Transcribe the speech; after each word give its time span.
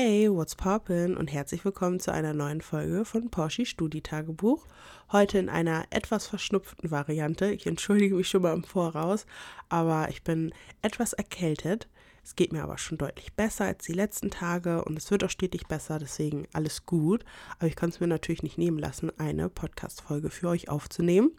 Hey, 0.00 0.30
what's 0.30 0.54
poppin' 0.54 1.16
und 1.16 1.26
herzlich 1.26 1.64
willkommen 1.64 1.98
zu 1.98 2.12
einer 2.12 2.32
neuen 2.32 2.60
Folge 2.60 3.04
von 3.04 3.30
Porsche 3.30 3.66
Studi-Tagebuch. 3.66 4.64
Heute 5.10 5.38
in 5.38 5.48
einer 5.48 5.86
etwas 5.90 6.28
verschnupften 6.28 6.92
Variante. 6.92 7.50
Ich 7.50 7.66
entschuldige 7.66 8.14
mich 8.14 8.28
schon 8.28 8.42
mal 8.42 8.54
im 8.54 8.62
Voraus, 8.62 9.26
aber 9.68 10.08
ich 10.08 10.22
bin 10.22 10.54
etwas 10.82 11.14
erkältet. 11.14 11.88
Es 12.22 12.36
geht 12.36 12.52
mir 12.52 12.62
aber 12.62 12.78
schon 12.78 12.96
deutlich 12.96 13.32
besser 13.32 13.64
als 13.64 13.86
die 13.86 13.92
letzten 13.92 14.30
Tage 14.30 14.84
und 14.84 14.96
es 14.96 15.10
wird 15.10 15.24
auch 15.24 15.30
stetig 15.30 15.66
besser, 15.66 15.98
deswegen 15.98 16.46
alles 16.52 16.86
gut. 16.86 17.24
Aber 17.58 17.66
ich 17.66 17.74
kann 17.74 17.90
es 17.90 17.98
mir 17.98 18.06
natürlich 18.06 18.44
nicht 18.44 18.56
nehmen 18.56 18.78
lassen, 18.78 19.10
eine 19.18 19.48
Podcast-Folge 19.48 20.30
für 20.30 20.46
euch 20.46 20.68
aufzunehmen. 20.68 21.32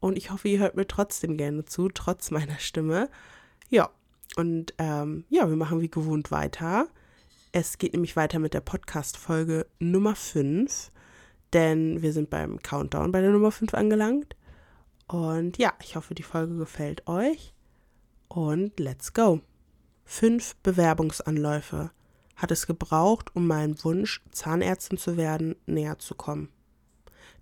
Und 0.00 0.16
ich 0.16 0.30
hoffe, 0.30 0.48
ihr 0.48 0.60
hört 0.60 0.76
mir 0.76 0.88
trotzdem 0.88 1.36
gerne 1.36 1.66
zu, 1.66 1.90
trotz 1.90 2.30
meiner 2.30 2.58
Stimme. 2.58 3.10
Ja, 3.68 3.90
und 4.36 4.72
ähm, 4.78 5.26
ja, 5.28 5.46
wir 5.46 5.56
machen 5.56 5.82
wie 5.82 5.90
gewohnt 5.90 6.30
weiter. 6.30 6.88
Es 7.50 7.78
geht 7.78 7.94
nämlich 7.94 8.14
weiter 8.14 8.38
mit 8.38 8.52
der 8.52 8.60
Podcast-Folge 8.60 9.66
Nummer 9.78 10.14
5, 10.14 10.92
denn 11.54 12.02
wir 12.02 12.12
sind 12.12 12.28
beim 12.28 12.58
Countdown 12.58 13.10
bei 13.10 13.22
der 13.22 13.30
Nummer 13.30 13.50
5 13.50 13.72
angelangt. 13.72 14.36
Und 15.06 15.56
ja, 15.56 15.72
ich 15.82 15.96
hoffe, 15.96 16.14
die 16.14 16.22
Folge 16.22 16.56
gefällt 16.56 17.08
euch. 17.08 17.54
Und 18.28 18.78
let's 18.78 19.14
go. 19.14 19.40
Fünf 20.04 20.56
Bewerbungsanläufe 20.56 21.90
hat 22.36 22.50
es 22.50 22.66
gebraucht, 22.66 23.34
um 23.34 23.46
meinen 23.46 23.82
Wunsch, 23.82 24.22
Zahnärztin 24.30 24.98
zu 24.98 25.16
werden, 25.16 25.56
näher 25.64 25.98
zu 25.98 26.14
kommen. 26.14 26.50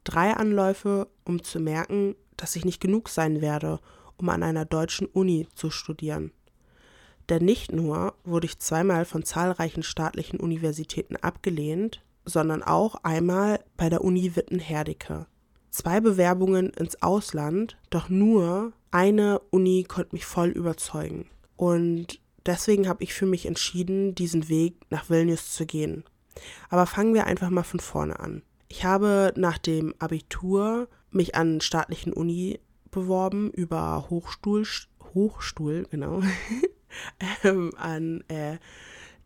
Drei 0.04 0.34
Anläufe, 0.34 1.08
um 1.24 1.42
zu 1.42 1.58
merken, 1.58 2.14
dass 2.36 2.54
ich 2.54 2.64
nicht 2.64 2.80
genug 2.80 3.08
sein 3.08 3.40
werde, 3.40 3.80
um 4.16 4.28
an 4.28 4.44
einer 4.44 4.66
deutschen 4.66 5.08
Uni 5.08 5.48
zu 5.56 5.70
studieren. 5.70 6.30
Denn 7.28 7.44
nicht 7.44 7.72
nur 7.72 8.14
wurde 8.24 8.46
ich 8.46 8.58
zweimal 8.58 9.04
von 9.04 9.24
zahlreichen 9.24 9.82
staatlichen 9.82 10.38
Universitäten 10.38 11.16
abgelehnt, 11.16 12.02
sondern 12.24 12.62
auch 12.62 12.96
einmal 13.02 13.60
bei 13.76 13.88
der 13.88 14.02
Uni 14.02 14.36
Witten-Herdecke. 14.36 15.26
Zwei 15.70 16.00
Bewerbungen 16.00 16.70
ins 16.70 17.02
Ausland, 17.02 17.76
doch 17.90 18.08
nur 18.08 18.72
eine 18.90 19.40
Uni 19.50 19.84
konnte 19.84 20.14
mich 20.14 20.24
voll 20.24 20.48
überzeugen. 20.48 21.28
Und 21.56 22.20
deswegen 22.46 22.88
habe 22.88 23.04
ich 23.04 23.14
für 23.14 23.26
mich 23.26 23.46
entschieden, 23.46 24.14
diesen 24.14 24.48
Weg 24.48 24.76
nach 24.90 25.10
Vilnius 25.10 25.52
zu 25.52 25.66
gehen. 25.66 26.04
Aber 26.68 26.86
fangen 26.86 27.14
wir 27.14 27.26
einfach 27.26 27.50
mal 27.50 27.62
von 27.62 27.80
vorne 27.80 28.18
an. 28.20 28.42
Ich 28.68 28.84
habe 28.84 29.32
nach 29.36 29.58
dem 29.58 29.94
Abitur 29.98 30.88
mich 31.10 31.34
an 31.34 31.60
staatlichen 31.60 32.12
Uni 32.12 32.60
beworben 32.90 33.50
über 33.50 34.06
Hochstuhl, 34.10 34.64
Hochstuhl, 35.14 35.86
genau, 35.90 36.22
ähm, 37.44 37.72
an 37.76 38.24
äh, 38.28 38.58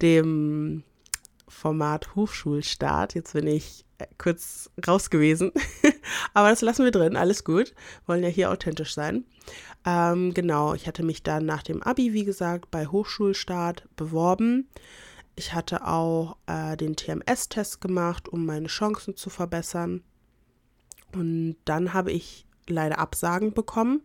dem 0.02 0.84
Format 1.48 2.14
Hochschulstart. 2.14 3.14
Jetzt 3.14 3.32
bin 3.32 3.46
ich 3.46 3.84
äh, 3.98 4.06
kurz 4.18 4.70
raus 4.86 5.10
gewesen. 5.10 5.52
Aber 6.34 6.48
das 6.48 6.62
lassen 6.62 6.84
wir 6.84 6.90
drin, 6.90 7.16
alles 7.16 7.44
gut. 7.44 7.74
Wollen 8.06 8.22
ja 8.22 8.28
hier 8.28 8.50
authentisch 8.50 8.94
sein. 8.94 9.24
Ähm, 9.84 10.34
genau, 10.34 10.74
ich 10.74 10.86
hatte 10.86 11.02
mich 11.02 11.22
dann 11.22 11.46
nach 11.46 11.62
dem 11.62 11.82
Abi, 11.82 12.12
wie 12.12 12.24
gesagt, 12.24 12.70
bei 12.70 12.86
Hochschulstart 12.86 13.88
beworben. 13.96 14.68
Ich 15.36 15.54
hatte 15.54 15.86
auch 15.86 16.36
äh, 16.46 16.76
den 16.76 16.96
TMS-Test 16.96 17.80
gemacht, 17.80 18.28
um 18.28 18.46
meine 18.46 18.68
Chancen 18.68 19.16
zu 19.16 19.30
verbessern. 19.30 20.02
Und 21.12 21.56
dann 21.64 21.92
habe 21.92 22.12
ich 22.12 22.46
leider 22.68 22.98
Absagen 22.98 23.52
bekommen 23.52 24.02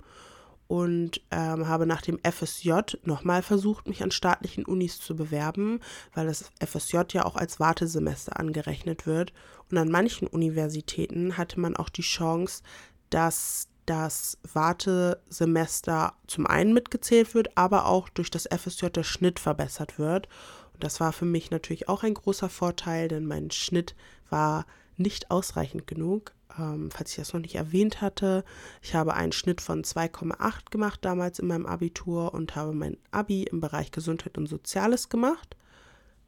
und 0.67 1.21
ähm, 1.31 1.67
habe 1.67 1.85
nach 1.85 2.01
dem 2.01 2.19
FSJ 2.23 2.97
nochmal 3.03 3.43
versucht, 3.43 3.87
mich 3.87 4.01
an 4.03 4.11
staatlichen 4.11 4.65
Unis 4.65 4.99
zu 4.99 5.15
bewerben, 5.15 5.79
weil 6.13 6.27
das 6.27 6.49
FSJ 6.59 7.01
ja 7.13 7.25
auch 7.25 7.35
als 7.35 7.59
Wartesemester 7.59 8.39
angerechnet 8.39 9.05
wird. 9.05 9.33
Und 9.69 9.77
an 9.77 9.89
manchen 9.89 10.27
Universitäten 10.27 11.37
hatte 11.37 11.59
man 11.59 11.75
auch 11.75 11.89
die 11.89 12.01
Chance, 12.01 12.63
dass 13.09 13.67
das 13.85 14.39
Wartesemester 14.53 16.13
zum 16.25 16.47
einen 16.47 16.73
mitgezählt 16.73 17.35
wird, 17.35 17.55
aber 17.55 17.85
auch 17.85 18.09
durch 18.09 18.31
das 18.31 18.47
FSJ 18.51 18.87
der 18.87 19.03
Schnitt 19.03 19.39
verbessert 19.39 19.99
wird. 19.99 20.27
Und 20.73 20.83
das 20.83 20.99
war 20.99 21.13
für 21.13 21.25
mich 21.25 21.51
natürlich 21.51 21.87
auch 21.87 22.03
ein 22.03 22.15
großer 22.15 22.49
Vorteil, 22.49 23.07
denn 23.07 23.25
mein 23.25 23.51
Schnitt 23.51 23.95
war 24.29 24.65
nicht 24.97 25.29
ausreichend 25.29 25.85
genug 25.87 26.33
ähm, 26.59 26.89
falls 26.91 27.11
ich 27.11 27.17
das 27.17 27.33
noch 27.33 27.41
nicht 27.41 27.55
erwähnt 27.55 28.01
hatte, 28.01 28.43
ich 28.81 28.95
habe 28.95 29.13
einen 29.13 29.31
Schnitt 29.31 29.61
von 29.61 29.83
2,8 29.83 30.71
gemacht 30.71 30.99
damals 31.03 31.39
in 31.39 31.47
meinem 31.47 31.65
Abitur 31.65 32.33
und 32.33 32.55
habe 32.55 32.73
mein 32.73 32.97
Abi 33.11 33.43
im 33.43 33.59
Bereich 33.59 33.91
Gesundheit 33.91 34.37
und 34.37 34.47
Soziales 34.47 35.09
gemacht. 35.09 35.55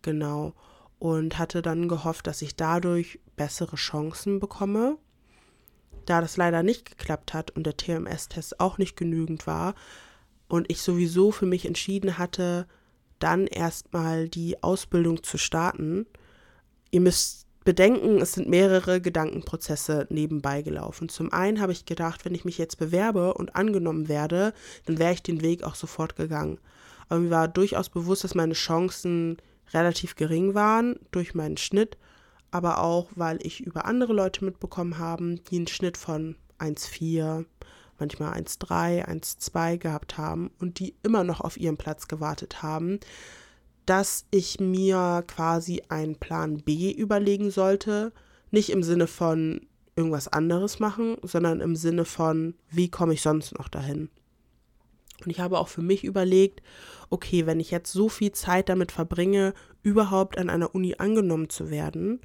Genau. 0.02 0.54
Und 1.00 1.38
hatte 1.38 1.62
dann 1.62 1.88
gehofft, 1.88 2.28
dass 2.28 2.42
ich 2.42 2.56
dadurch 2.56 3.20
bessere 3.36 3.76
Chancen 3.76 4.40
bekomme. 4.40 4.98
Da 6.06 6.22
das 6.22 6.38
leider 6.38 6.64
nicht 6.64 6.86
geklappt 6.90 7.34
hat 7.34 7.52
und 7.52 7.66
der 7.66 7.78
TMS-Test 7.78 8.60
auch 8.60 8.78
nicht 8.78 8.96
genügend 8.96 9.46
war 9.46 9.76
und 10.48 10.70
ich 10.72 10.82
sowieso 10.82 11.32
für 11.32 11.46
mich 11.46 11.66
entschieden 11.66 12.18
hatte, 12.18 12.68
dann 13.20 13.48
erstmal 13.48 14.30
die 14.30 14.62
Ausbildung 14.64 15.24
zu 15.24 15.38
starten. 15.38 16.06
Ihr 16.92 17.02
müsst 17.02 17.47
bedenken, 17.68 18.22
es 18.22 18.32
sind 18.32 18.48
mehrere 18.48 19.02
Gedankenprozesse 19.02 20.08
nebenbei 20.10 20.62
gelaufen. 20.62 21.10
Zum 21.10 21.34
einen 21.34 21.60
habe 21.60 21.74
ich 21.74 21.84
gedacht, 21.84 22.24
wenn 22.24 22.34
ich 22.34 22.46
mich 22.46 22.58
jetzt 22.58 22.78
bewerbe 22.78 23.34
und 23.34 23.58
angenommen 23.58 24.08
werde, 24.08 24.54
dann 24.86 25.00
wäre 25.00 25.12
ich 25.12 25.22
den 25.22 25.42
Weg 25.42 25.64
auch 25.64 25.76
sofort 25.76 26.16
gegangen. 26.16 26.60
Aber 27.10 27.20
mir 27.20 27.30
war 27.30 27.50
durchaus 27.50 27.90
bewusst, 27.90 28.24
dass 28.24 28.36
meine 28.36 28.54
Chancen 28.54 29.36
relativ 29.74 30.16
gering 30.16 30.54
waren 30.54 30.96
durch 31.12 31.36
meinen 31.36 31.58
Schnitt, 31.58 31.98
aber 32.52 32.82
auch, 32.82 33.10
weil 33.16 33.38
ich 33.46 33.60
über 33.60 33.84
andere 33.84 34.14
Leute 34.14 34.46
mitbekommen 34.46 34.98
habe, 34.98 35.36
die 35.52 35.58
einen 35.58 35.68
Schnitt 35.68 35.98
von 35.98 36.38
1,4, 36.60 37.44
manchmal 38.00 38.32
1,3, 38.32 39.06
1,2 39.06 39.78
gehabt 39.78 40.18
haben 40.18 40.52
und 40.62 40.80
die 40.80 40.96
immer 41.04 41.26
noch 41.26 41.42
auf 41.42 41.58
ihren 41.58 41.76
Platz 41.76 42.08
gewartet 42.08 42.64
haben 42.64 43.02
dass 43.88 44.26
ich 44.32 44.60
mir 44.60 45.24
quasi 45.28 45.82
einen 45.90 46.16
Plan 46.16 46.58
B 46.58 46.92
überlegen 46.92 47.50
sollte. 47.50 48.12
Nicht 48.52 48.70
im 48.70 48.84
Sinne 48.84 49.08
von 49.08 49.62
irgendwas 49.96 50.28
anderes 50.28 50.80
machen, 50.80 51.18
sondern 51.24 51.62
im 51.62 51.76
Sinne 51.76 52.06
von, 52.06 52.54
wie 52.70 52.90
komme 52.90 53.14
ich 53.14 53.22
sonst 53.22 53.58
noch 53.58 53.70
dahin? 53.70 54.10
Und 55.24 55.32
ich 55.32 55.40
habe 55.40 55.58
auch 55.58 55.70
für 55.70 55.82
mich 55.82 56.04
überlegt, 56.04 56.62
okay, 57.10 57.46
wenn 57.46 57.60
ich 57.60 57.72
jetzt 57.72 57.92
so 57.92 58.10
viel 58.10 58.34
Zeit 58.34 58.70
damit 58.70 58.92
verbringe, 58.92 59.54
überhaupt 59.82 60.38
an 60.38 60.50
einer 60.50 60.76
Uni 60.76 60.96
angenommen 60.98 61.50
zu 61.50 61.72
werden 61.72 62.20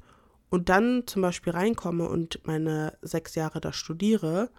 und 0.49 0.69
dann 0.69 1.03
zum 1.07 1.21
Beispiel 1.21 1.53
reinkomme 1.53 2.07
und 2.07 2.41
meine 2.45 2.95
sechs 3.01 3.35
Jahre 3.35 3.61
da 3.61 3.73
studiere, 3.73 4.51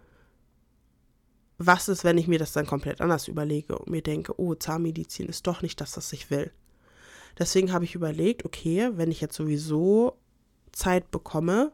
was 1.59 1.89
ist, 1.89 2.03
wenn 2.03 2.19
ich 2.19 2.27
mir 2.27 2.39
das 2.39 2.53
dann 2.53 2.67
komplett 2.67 3.01
anders 3.01 3.29
überlege 3.29 3.79
und 3.79 3.91
mir 3.91 4.03
denke, 4.03 4.41
oh, 4.41 4.55
Zahnmedizin 4.55 5.29
ist 5.29 5.47
doch 5.47 5.63
nicht 5.63 5.81
das, 5.81 5.97
was 5.97 6.13
ich 6.13 6.31
will. 6.31 6.51
Deswegen 7.39 7.73
habe 7.73 7.85
ich 7.85 7.95
überlegt, 7.95 8.45
okay, 8.45 8.91
wenn 8.95 9.11
ich 9.11 9.21
jetzt 9.21 9.37
sowieso 9.37 10.19
Zeit 10.73 11.11
bekomme 11.11 11.73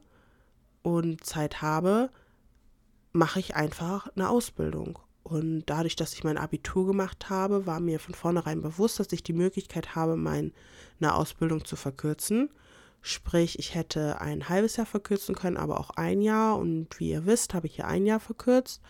und 0.82 1.24
Zeit 1.24 1.62
habe, 1.62 2.10
mache 3.12 3.40
ich 3.40 3.56
einfach 3.56 4.08
eine 4.14 4.28
Ausbildung. 4.28 4.98
Und 5.22 5.64
dadurch, 5.66 5.96
dass 5.96 6.14
ich 6.14 6.24
mein 6.24 6.38
Abitur 6.38 6.86
gemacht 6.86 7.28
habe, 7.28 7.66
war 7.66 7.78
mir 7.80 8.00
von 8.00 8.14
vornherein 8.14 8.62
bewusst, 8.62 8.98
dass 8.98 9.12
ich 9.12 9.22
die 9.22 9.32
Möglichkeit 9.32 9.94
habe, 9.94 10.16
meine 10.16 10.52
Ausbildung 11.02 11.64
zu 11.64 11.76
verkürzen. 11.76 12.50
Sprich, 13.02 13.58
ich 13.58 13.74
hätte 13.74 14.20
ein 14.20 14.48
halbes 14.48 14.76
Jahr 14.76 14.86
verkürzen 14.86 15.34
können, 15.34 15.56
aber 15.56 15.78
auch 15.78 15.90
ein 15.90 16.22
Jahr. 16.22 16.56
Und 16.58 16.98
wie 16.98 17.10
ihr 17.10 17.26
wisst, 17.26 17.54
habe 17.54 17.66
ich 17.66 17.76
hier 17.76 17.86
ein 17.86 18.06
Jahr 18.06 18.20
verkürzt. 18.20 18.80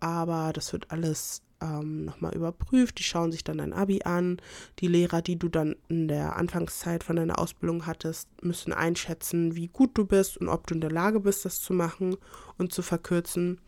Aber 0.00 0.52
das 0.52 0.72
wird 0.72 0.90
alles 0.90 1.42
ähm, 1.60 2.04
nochmal 2.04 2.34
überprüft. 2.34 2.98
Die 2.98 3.02
schauen 3.02 3.32
sich 3.32 3.44
dann 3.44 3.58
dein 3.58 3.72
Abi 3.72 4.02
an. 4.04 4.38
Die 4.78 4.88
Lehrer, 4.88 5.22
die 5.22 5.38
du 5.38 5.48
dann 5.48 5.76
in 5.88 6.08
der 6.08 6.36
Anfangszeit 6.36 7.04
von 7.04 7.16
deiner 7.16 7.38
Ausbildung 7.38 7.86
hattest, 7.86 8.28
müssen 8.42 8.72
einschätzen, 8.72 9.56
wie 9.56 9.68
gut 9.68 9.96
du 9.98 10.06
bist 10.06 10.36
und 10.36 10.48
ob 10.48 10.66
du 10.66 10.74
in 10.74 10.80
der 10.80 10.90
Lage 10.90 11.20
bist, 11.20 11.44
das 11.44 11.60
zu 11.60 11.72
machen 11.72 12.16
und 12.58 12.72
zu 12.72 12.82
verkürzen. 12.82 13.60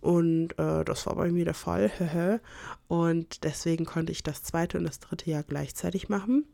Und 0.00 0.58
äh, 0.58 0.84
das 0.84 1.06
war 1.06 1.16
bei 1.16 1.30
mir 1.30 1.44
der 1.44 1.54
Fall. 1.54 2.40
und 2.88 3.44
deswegen 3.44 3.84
konnte 3.84 4.12
ich 4.12 4.22
das 4.22 4.42
zweite 4.42 4.78
und 4.78 4.84
das 4.84 5.00
dritte 5.00 5.30
Jahr 5.30 5.42
gleichzeitig 5.42 6.08
machen. 6.08 6.44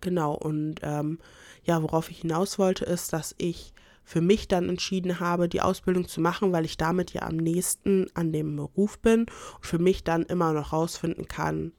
Genau, 0.00 0.34
und 0.34 0.80
ähm, 0.82 1.18
ja, 1.64 1.80
worauf 1.82 2.10
ich 2.10 2.20
hinaus 2.20 2.58
wollte, 2.58 2.84
ist, 2.84 3.12
dass 3.12 3.34
ich 3.38 3.72
für 4.04 4.20
mich 4.20 4.48
dann 4.48 4.68
entschieden 4.68 5.20
habe, 5.20 5.48
die 5.48 5.60
Ausbildung 5.60 6.08
zu 6.08 6.20
machen, 6.20 6.52
weil 6.52 6.64
ich 6.64 6.76
damit 6.76 7.12
ja 7.12 7.22
am 7.22 7.36
nächsten 7.36 8.08
an 8.14 8.32
dem 8.32 8.56
Beruf 8.56 8.98
bin 8.98 9.20
und 9.20 9.66
für 9.66 9.78
mich 9.78 10.04
dann 10.04 10.22
immer 10.24 10.52
noch 10.52 10.72
rausfinden 10.72 11.28
kann, 11.28 11.72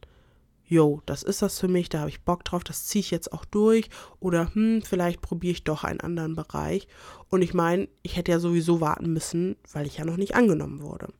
jo, 0.65 1.01
das 1.05 1.23
ist 1.23 1.41
das 1.41 1.59
für 1.59 1.67
mich, 1.67 1.89
da 1.89 1.99
habe 1.99 2.09
ich 2.09 2.23
Bock 2.23 2.43
drauf, 2.43 2.63
das 2.63 2.85
ziehe 2.85 3.01
ich 3.01 3.11
jetzt 3.11 3.31
auch 3.31 3.45
durch 3.45 3.89
oder 4.19 4.53
hm, 4.53 4.81
vielleicht 4.81 5.21
probiere 5.21 5.51
ich 5.51 5.63
doch 5.63 5.83
einen 5.83 5.99
anderen 5.99 6.35
Bereich. 6.35 6.87
Und 7.29 7.41
ich 7.41 7.53
meine, 7.53 7.87
ich 8.01 8.17
hätte 8.17 8.31
ja 8.31 8.39
sowieso 8.39 8.81
warten 8.81 9.11
müssen, 9.13 9.55
weil 9.71 9.85
ich 9.85 9.97
ja 9.97 10.05
noch 10.05 10.17
nicht 10.17 10.35
angenommen 10.35 10.81
wurde. 10.81 11.13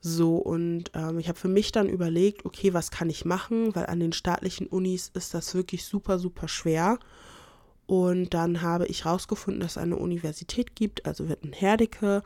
So, 0.00 0.36
und 0.36 0.90
ähm, 0.94 1.20
ich 1.20 1.28
habe 1.28 1.38
für 1.38 1.48
mich 1.48 1.70
dann 1.70 1.88
überlegt, 1.88 2.44
okay, 2.44 2.74
was 2.74 2.90
kann 2.90 3.08
ich 3.08 3.24
machen, 3.24 3.74
weil 3.76 3.86
an 3.86 4.00
den 4.00 4.12
staatlichen 4.12 4.66
Unis 4.66 5.08
ist 5.14 5.32
das 5.32 5.54
wirklich 5.54 5.84
super, 5.84 6.18
super 6.18 6.48
schwer. 6.48 6.98
Und 7.92 8.32
dann 8.32 8.62
habe 8.62 8.86
ich 8.86 9.04
herausgefunden, 9.04 9.60
dass 9.60 9.72
es 9.72 9.76
eine 9.76 9.96
Universität 9.96 10.74
gibt, 10.74 11.04
also 11.04 11.28
Witten-Herdecke, 11.28 12.22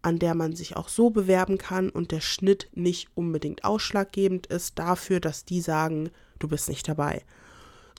an 0.00 0.20
der 0.20 0.36
man 0.36 0.54
sich 0.54 0.76
auch 0.76 0.88
so 0.88 1.10
bewerben 1.10 1.58
kann 1.58 1.90
und 1.90 2.12
der 2.12 2.20
Schnitt 2.20 2.68
nicht 2.72 3.08
unbedingt 3.16 3.64
ausschlaggebend 3.64 4.46
ist 4.46 4.78
dafür, 4.78 5.18
dass 5.18 5.44
die 5.44 5.60
sagen, 5.60 6.10
du 6.38 6.46
bist 6.46 6.68
nicht 6.68 6.86
dabei. 6.86 7.24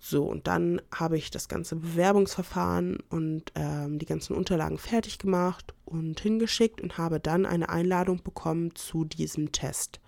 So, 0.02 0.24
und 0.24 0.48
dann 0.48 0.82
habe 0.96 1.18
ich 1.18 1.30
das 1.30 1.50
ganze 1.50 1.76
Bewerbungsverfahren 1.76 3.00
und 3.10 3.52
ähm, 3.56 4.00
die 4.00 4.06
ganzen 4.06 4.34
Unterlagen 4.34 4.78
fertig 4.78 5.20
gemacht 5.20 5.74
und 5.84 6.22
hingeschickt 6.22 6.80
und 6.80 6.98
habe 6.98 7.20
dann 7.20 7.46
eine 7.46 7.68
Einladung 7.68 8.24
bekommen 8.24 8.76
zu 8.76 9.04
diesem 9.04 9.52
Test. 9.52 10.00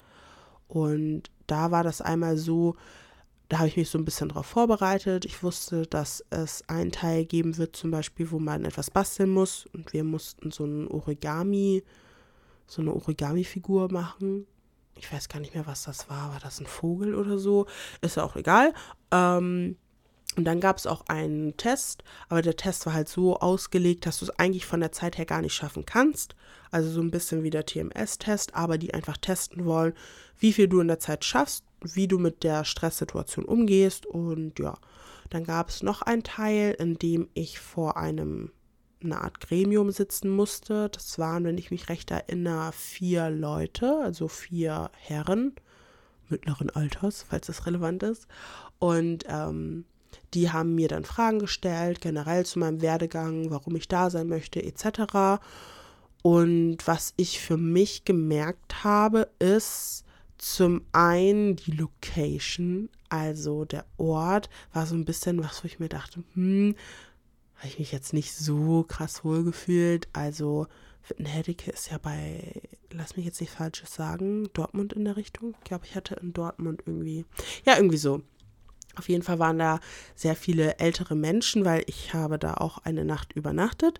Und 0.69 1.23
da 1.45 1.71
war 1.71 1.83
das 1.83 1.99
einmal 1.99 2.37
so, 2.37 2.77
da 3.55 3.59
habe 3.59 3.69
ich 3.69 3.77
mich 3.77 3.89
so 3.89 3.97
ein 3.97 4.03
bisschen 4.03 4.27
darauf 4.27 4.47
vorbereitet. 4.47 5.23
Ich 5.23 5.41
wusste, 5.41 5.87
dass 5.87 6.21
es 6.29 6.67
einen 6.67 6.91
Teil 6.91 7.23
geben 7.23 7.55
wird, 7.55 7.73
zum 7.73 7.89
Beispiel, 7.89 8.29
wo 8.31 8.37
man 8.37 8.65
etwas 8.65 8.91
basteln 8.91 9.29
muss. 9.29 9.65
Und 9.67 9.93
wir 9.93 10.03
mussten 10.03 10.51
so 10.51 10.65
ein 10.65 10.89
Origami, 10.89 11.81
so 12.67 12.81
eine 12.81 12.93
Origami-Figur 12.93 13.89
machen. 13.93 14.45
Ich 14.97 15.09
weiß 15.09 15.29
gar 15.29 15.39
nicht 15.39 15.55
mehr, 15.55 15.65
was 15.65 15.83
das 15.83 16.09
war. 16.09 16.33
War 16.33 16.41
das 16.41 16.59
ein 16.59 16.65
Vogel 16.65 17.15
oder 17.15 17.37
so? 17.37 17.65
Ist 18.01 18.17
ja 18.17 18.25
auch 18.25 18.35
egal. 18.35 18.73
Ähm, 19.11 19.77
und 20.35 20.45
dann 20.45 20.59
gab 20.59 20.77
es 20.77 20.87
auch 20.87 21.05
einen 21.07 21.55
Test, 21.57 22.03
aber 22.27 22.41
der 22.41 22.55
Test 22.55 22.85
war 22.85 22.93
halt 22.93 23.07
so 23.07 23.37
ausgelegt, 23.39 24.05
dass 24.05 24.19
du 24.19 24.25
es 24.25 24.39
eigentlich 24.39 24.65
von 24.65 24.81
der 24.81 24.91
Zeit 24.91 25.17
her 25.17 25.25
gar 25.25 25.41
nicht 25.41 25.53
schaffen 25.53 25.85
kannst. 25.85 26.35
Also 26.71 26.89
so 26.89 27.01
ein 27.01 27.11
bisschen 27.11 27.43
wie 27.43 27.49
der 27.49 27.65
TMS-Test, 27.65 28.53
aber 28.53 28.77
die 28.77 28.93
einfach 28.93 29.17
testen 29.17 29.65
wollen, 29.65 29.93
wie 30.37 30.51
viel 30.51 30.67
du 30.67 30.81
in 30.81 30.87
der 30.89 30.99
Zeit 30.99 31.23
schaffst, 31.23 31.63
wie 31.81 32.07
du 32.07 32.19
mit 32.19 32.43
der 32.43 32.65
Stresssituation 32.65 33.45
umgehst. 33.45 34.05
Und 34.05 34.59
ja, 34.59 34.77
dann 35.29 35.45
gab 35.45 35.69
es 35.69 35.83
noch 35.83 36.01
einen 36.01 36.23
Teil, 36.23 36.75
in 36.77 36.95
dem 36.95 37.29
ich 37.33 37.59
vor 37.59 37.97
einem 37.97 38.51
eine 39.01 39.21
Art 39.21 39.39
Gremium 39.39 39.91
sitzen 39.91 40.29
musste. 40.29 40.89
Das 40.89 41.19
waren, 41.19 41.43
wenn 41.45 41.57
ich 41.57 41.71
mich 41.71 41.89
recht 41.89 42.11
erinnere, 42.11 42.71
vier 42.73 43.29
Leute, 43.29 43.99
also 44.03 44.27
vier 44.27 44.89
Herren 44.97 45.53
mittleren 46.27 46.71
Alters, 46.71 47.23
falls 47.29 47.47
das 47.47 47.67
relevant 47.67 48.03
ist. 48.03 48.27
Und 48.79 49.25
ähm, 49.27 49.85
die 50.33 50.51
haben 50.51 50.75
mir 50.75 50.87
dann 50.87 51.05
Fragen 51.05 51.39
gestellt, 51.39 52.01
generell 52.01 52.45
zu 52.45 52.59
meinem 52.59 52.81
Werdegang, 52.81 53.49
warum 53.49 53.75
ich 53.75 53.87
da 53.87 54.09
sein 54.09 54.27
möchte, 54.27 54.63
etc. 54.63 55.41
Und 56.21 56.77
was 56.85 57.13
ich 57.17 57.39
für 57.39 57.57
mich 57.57 58.05
gemerkt 58.05 58.83
habe, 58.83 59.29
ist 59.39 60.05
zum 60.37 60.81
einen 60.91 61.55
die 61.55 61.71
Location, 61.71 62.89
also 63.09 63.65
der 63.65 63.85
Ort, 63.97 64.49
war 64.73 64.85
so 64.85 64.95
ein 64.95 65.05
bisschen 65.05 65.43
was, 65.43 65.63
wo 65.63 65.67
ich 65.67 65.79
mir 65.79 65.89
dachte, 65.89 66.23
hm, 66.33 66.75
habe 67.55 67.67
ich 67.67 67.79
mich 67.79 67.91
jetzt 67.91 68.13
nicht 68.13 68.33
so 68.33 68.83
krass 68.83 69.23
wohlgefühlt. 69.23 70.07
Also 70.13 70.67
Wittenherdecke 71.07 71.71
ist 71.71 71.89
ja 71.91 71.97
bei, 71.97 72.61
lass 72.91 73.15
mich 73.15 73.25
jetzt 73.25 73.39
nicht 73.41 73.51
falsches 73.51 73.93
sagen, 73.93 74.49
Dortmund 74.53 74.93
in 74.93 75.05
der 75.05 75.17
Richtung. 75.17 75.55
Ich 75.59 75.63
glaube, 75.63 75.85
ich 75.85 75.95
hatte 75.95 76.15
in 76.15 76.33
Dortmund 76.33 76.83
irgendwie, 76.85 77.25
ja, 77.65 77.75
irgendwie 77.77 77.97
so. 77.97 78.21
Auf 78.97 79.09
jeden 79.09 79.23
Fall 79.23 79.39
waren 79.39 79.59
da 79.59 79.79
sehr 80.15 80.35
viele 80.35 80.79
ältere 80.79 81.15
Menschen, 81.15 81.65
weil 81.65 81.83
ich 81.87 82.13
habe 82.13 82.39
da 82.39 82.55
auch 82.55 82.79
eine 82.79 83.05
Nacht 83.05 83.33
übernachtet. 83.33 83.99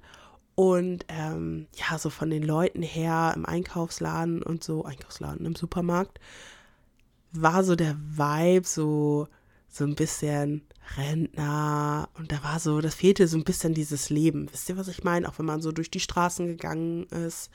Und 0.56 1.06
ähm, 1.10 1.68
ja, 1.76 1.98
so 1.98 2.10
von 2.10 2.30
den 2.30 2.44
Leuten 2.44 2.82
her 2.82 3.34
im 3.36 3.46
Einkaufsladen 3.46 4.42
und 4.42 4.64
so, 4.64 4.86
Einkaufsladen 4.86 5.46
im 5.46 5.56
Supermarkt, 5.56 6.20
war 7.34 7.64
so 7.66 7.76
der 7.76 7.98
Vibe 7.98 8.66
so, 8.66 9.28
so 9.68 9.84
ein 9.84 9.96
bisschen 9.96 10.62
Rentner. 10.98 12.08
Und 12.14 12.32
da 12.32 12.42
war 12.44 12.60
so, 12.60 12.80
das 12.80 12.96
fehlte 12.96 13.28
so 13.28 13.38
ein 13.38 13.44
bisschen 13.44 13.74
dieses 13.74 14.10
Leben. 14.10 14.52
Wisst 14.52 14.70
ihr, 14.70 14.78
was 14.78 14.88
ich 14.88 15.04
meine? 15.04 15.28
Auch 15.28 15.40
wenn 15.40 15.46
man 15.46 15.62
so 15.62 15.74
durch 15.74 15.92
die 15.92 16.00
Straßen 16.00 16.48
gegangen 16.48 17.04
ist. 17.08 17.50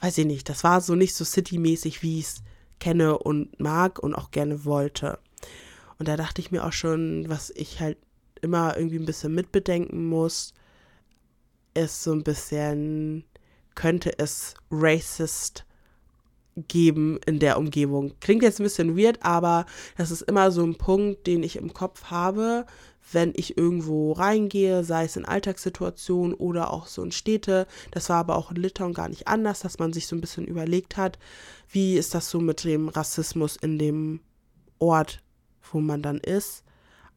Weiß 0.00 0.16
ich 0.18 0.26
nicht, 0.26 0.48
das 0.48 0.64
war 0.64 0.80
so 0.80 0.94
nicht 0.94 1.14
so 1.14 1.24
citymäßig, 1.24 2.02
wie 2.02 2.18
ich 2.18 2.26
es 2.26 2.42
kenne 2.78 3.18
und 3.18 3.60
mag 3.60 3.98
und 3.98 4.14
auch 4.14 4.30
gerne 4.30 4.64
wollte. 4.64 5.18
Und 6.00 6.08
da 6.08 6.16
dachte 6.16 6.40
ich 6.40 6.50
mir 6.50 6.64
auch 6.64 6.72
schon, 6.72 7.28
was 7.28 7.50
ich 7.50 7.78
halt 7.78 7.98
immer 8.40 8.74
irgendwie 8.74 8.98
ein 8.98 9.04
bisschen 9.04 9.34
mitbedenken 9.34 10.06
muss, 10.06 10.54
ist 11.74 12.02
so 12.02 12.12
ein 12.12 12.24
bisschen, 12.24 13.24
könnte 13.74 14.18
es 14.18 14.54
racist 14.70 15.66
geben 16.56 17.20
in 17.26 17.38
der 17.38 17.58
Umgebung. 17.58 18.14
Klingt 18.20 18.42
jetzt 18.42 18.60
ein 18.60 18.62
bisschen 18.62 18.96
weird, 18.96 19.22
aber 19.22 19.66
das 19.98 20.10
ist 20.10 20.22
immer 20.22 20.50
so 20.50 20.64
ein 20.64 20.76
Punkt, 20.76 21.26
den 21.26 21.42
ich 21.42 21.56
im 21.56 21.74
Kopf 21.74 22.04
habe, 22.04 22.64
wenn 23.12 23.34
ich 23.36 23.58
irgendwo 23.58 24.12
reingehe, 24.12 24.84
sei 24.84 25.04
es 25.04 25.16
in 25.16 25.26
Alltagssituationen 25.26 26.32
oder 26.32 26.72
auch 26.72 26.86
so 26.86 27.02
in 27.02 27.12
Städte. 27.12 27.66
Das 27.90 28.08
war 28.08 28.16
aber 28.16 28.36
auch 28.36 28.50
in 28.50 28.56
Litauen 28.56 28.94
gar 28.94 29.10
nicht 29.10 29.28
anders, 29.28 29.60
dass 29.60 29.78
man 29.78 29.92
sich 29.92 30.06
so 30.06 30.16
ein 30.16 30.22
bisschen 30.22 30.46
überlegt 30.46 30.96
hat, 30.96 31.18
wie 31.68 31.98
ist 31.98 32.14
das 32.14 32.30
so 32.30 32.40
mit 32.40 32.64
dem 32.64 32.88
Rassismus 32.88 33.56
in 33.56 33.78
dem 33.78 34.20
Ort 34.78 35.20
wo 35.72 35.80
man 35.80 36.02
dann 36.02 36.18
ist, 36.18 36.64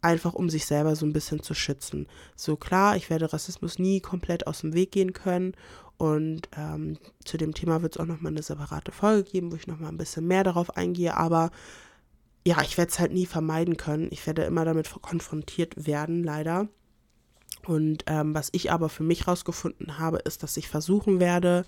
einfach 0.01 0.34
um 0.34 0.50
sich 0.50 0.66
selber 0.66 0.95
so 0.95 1.06
ein 1.06 1.13
bisschen 1.13 1.42
zu 1.42 1.54
schützen. 1.54 2.07
So 2.36 2.56
klar, 2.56 2.98
ich 2.98 3.10
werde 3.10 3.31
Rassismus 3.31 3.80
nie 3.80 4.01
komplett 4.01 4.48
aus 4.48 4.62
dem 4.62 4.74
Weg 4.74 4.92
gehen 4.92 5.13
können 5.13 5.54
und 5.98 6.50
ähm, 6.57 6.98
zu 7.24 7.38
dem 7.38 7.54
Thema 7.54 7.81
wird 7.81 7.95
es 7.95 8.01
auch 8.01 8.06
nochmal 8.06 8.31
eine 8.31 8.44
separate 8.44 8.92
Folge 8.92 9.30
geben, 9.30 9.51
wo 9.51 9.56
ich 9.56 9.68
nochmal 9.68 9.90
ein 9.90 9.98
bisschen 9.98 10.28
mehr 10.28 10.44
darauf 10.44 10.75
eingehe, 10.75 11.16
aber 11.16 11.51
ja, 12.45 12.62
ich 12.62 12.78
werde 12.78 12.92
es 12.92 13.00
halt 13.00 13.13
nie 13.13 13.25
vermeiden 13.25 13.78
können. 13.78 14.10
Ich 14.12 14.25
werde 14.28 14.44
immer 14.44 14.66
damit 14.66 14.94
konfrontiert 15.01 15.88
werden, 15.88 16.24
leider. 16.24 16.68
Und 17.66 18.04
ähm, 18.07 18.36
was 18.36 18.50
ich 18.51 18.72
aber 18.72 18.90
für 18.90 19.04
mich 19.04 19.28
rausgefunden 19.28 19.98
habe, 19.98 20.18
ist, 20.18 20.44
dass 20.44 20.57
ich 20.57 20.68
versuchen 20.68 21.22
werde, 21.22 21.66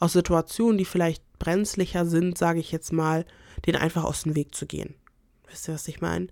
aus 0.00 0.12
Situationen, 0.12 0.78
die 0.78 0.84
vielleicht 0.84 1.22
brenzlicher 1.38 2.04
sind, 2.04 2.36
sage 2.36 2.58
ich 2.58 2.72
jetzt 2.72 2.92
mal, 2.92 3.24
den 3.66 3.76
einfach 3.76 4.04
aus 4.04 4.24
dem 4.24 4.34
Weg 4.34 4.54
zu 4.54 4.66
gehen. 4.66 4.94
Wisst 5.50 5.68
ihr, 5.68 5.74
was 5.74 5.88
ich 5.88 6.00
meine? 6.00 6.28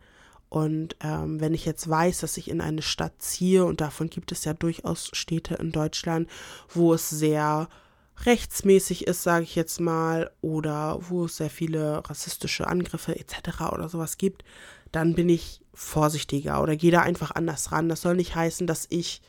Und 0.49 0.97
ähm, 1.01 1.41
wenn 1.41 1.55
ich 1.55 1.65
jetzt 1.65 1.89
weiß, 1.89 2.21
dass 2.21 2.37
ich 2.37 2.49
in 2.49 2.61
eine 2.61 2.83
Stadt 2.83 3.15
ziehe, 3.19 3.65
und 3.65 3.81
davon 3.81 4.09
gibt 4.09 4.33
es 4.33 4.45
ja 4.45 4.55
durchaus 4.55 5.11
Städte 5.13 5.55
in 5.57 5.73
Deutschland, 5.73 6.29
wo 6.69 6.95
es 6.95 7.11
sehr 7.11 7.69
rechtsmäßig 8.25 9.07
ist, 9.07 9.23
sage 9.23 9.45
ich 9.45 9.57
jetzt 9.57 9.81
mal, 9.81 10.31
oder 10.40 10.99
wo 11.09 11.26
es 11.26 11.37
sehr 11.37 11.50
viele 11.50 12.09
rassistische 12.09 12.67
Angriffe 12.67 13.19
etc. 13.19 13.73
oder 13.73 13.88
sowas 13.88 14.17
gibt, 14.17 14.45
dann 14.93 15.14
bin 15.14 15.29
ich 15.29 15.61
vorsichtiger 15.75 16.62
oder 16.62 16.76
gehe 16.76 16.93
da 16.93 17.02
einfach 17.02 17.33
anders 17.33 17.73
ran. 17.73 17.88
Das 17.88 18.00
soll 18.00 18.17
nicht 18.17 18.35
heißen, 18.35 18.67
dass 18.67 18.87
ich 18.88 19.21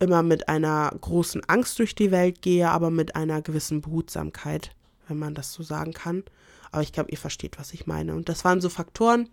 immer 0.00 0.22
mit 0.22 0.48
einer 0.48 0.92
großen 1.00 1.44
Angst 1.48 1.78
durch 1.78 1.94
die 1.94 2.10
Welt 2.10 2.42
gehe, 2.42 2.68
aber 2.70 2.90
mit 2.90 3.14
einer 3.14 3.42
gewissen 3.42 3.82
Behutsamkeit, 3.82 4.72
wenn 5.06 5.18
man 5.18 5.34
das 5.34 5.52
so 5.52 5.62
sagen 5.62 5.92
kann. 5.92 6.24
Aber 6.70 6.82
ich 6.82 6.92
glaube, 6.92 7.10
ihr 7.10 7.18
versteht, 7.18 7.58
was 7.58 7.72
ich 7.72 7.86
meine. 7.86 8.14
Und 8.14 8.28
das 8.28 8.44
waren 8.44 8.60
so 8.60 8.68
Faktoren. 8.68 9.28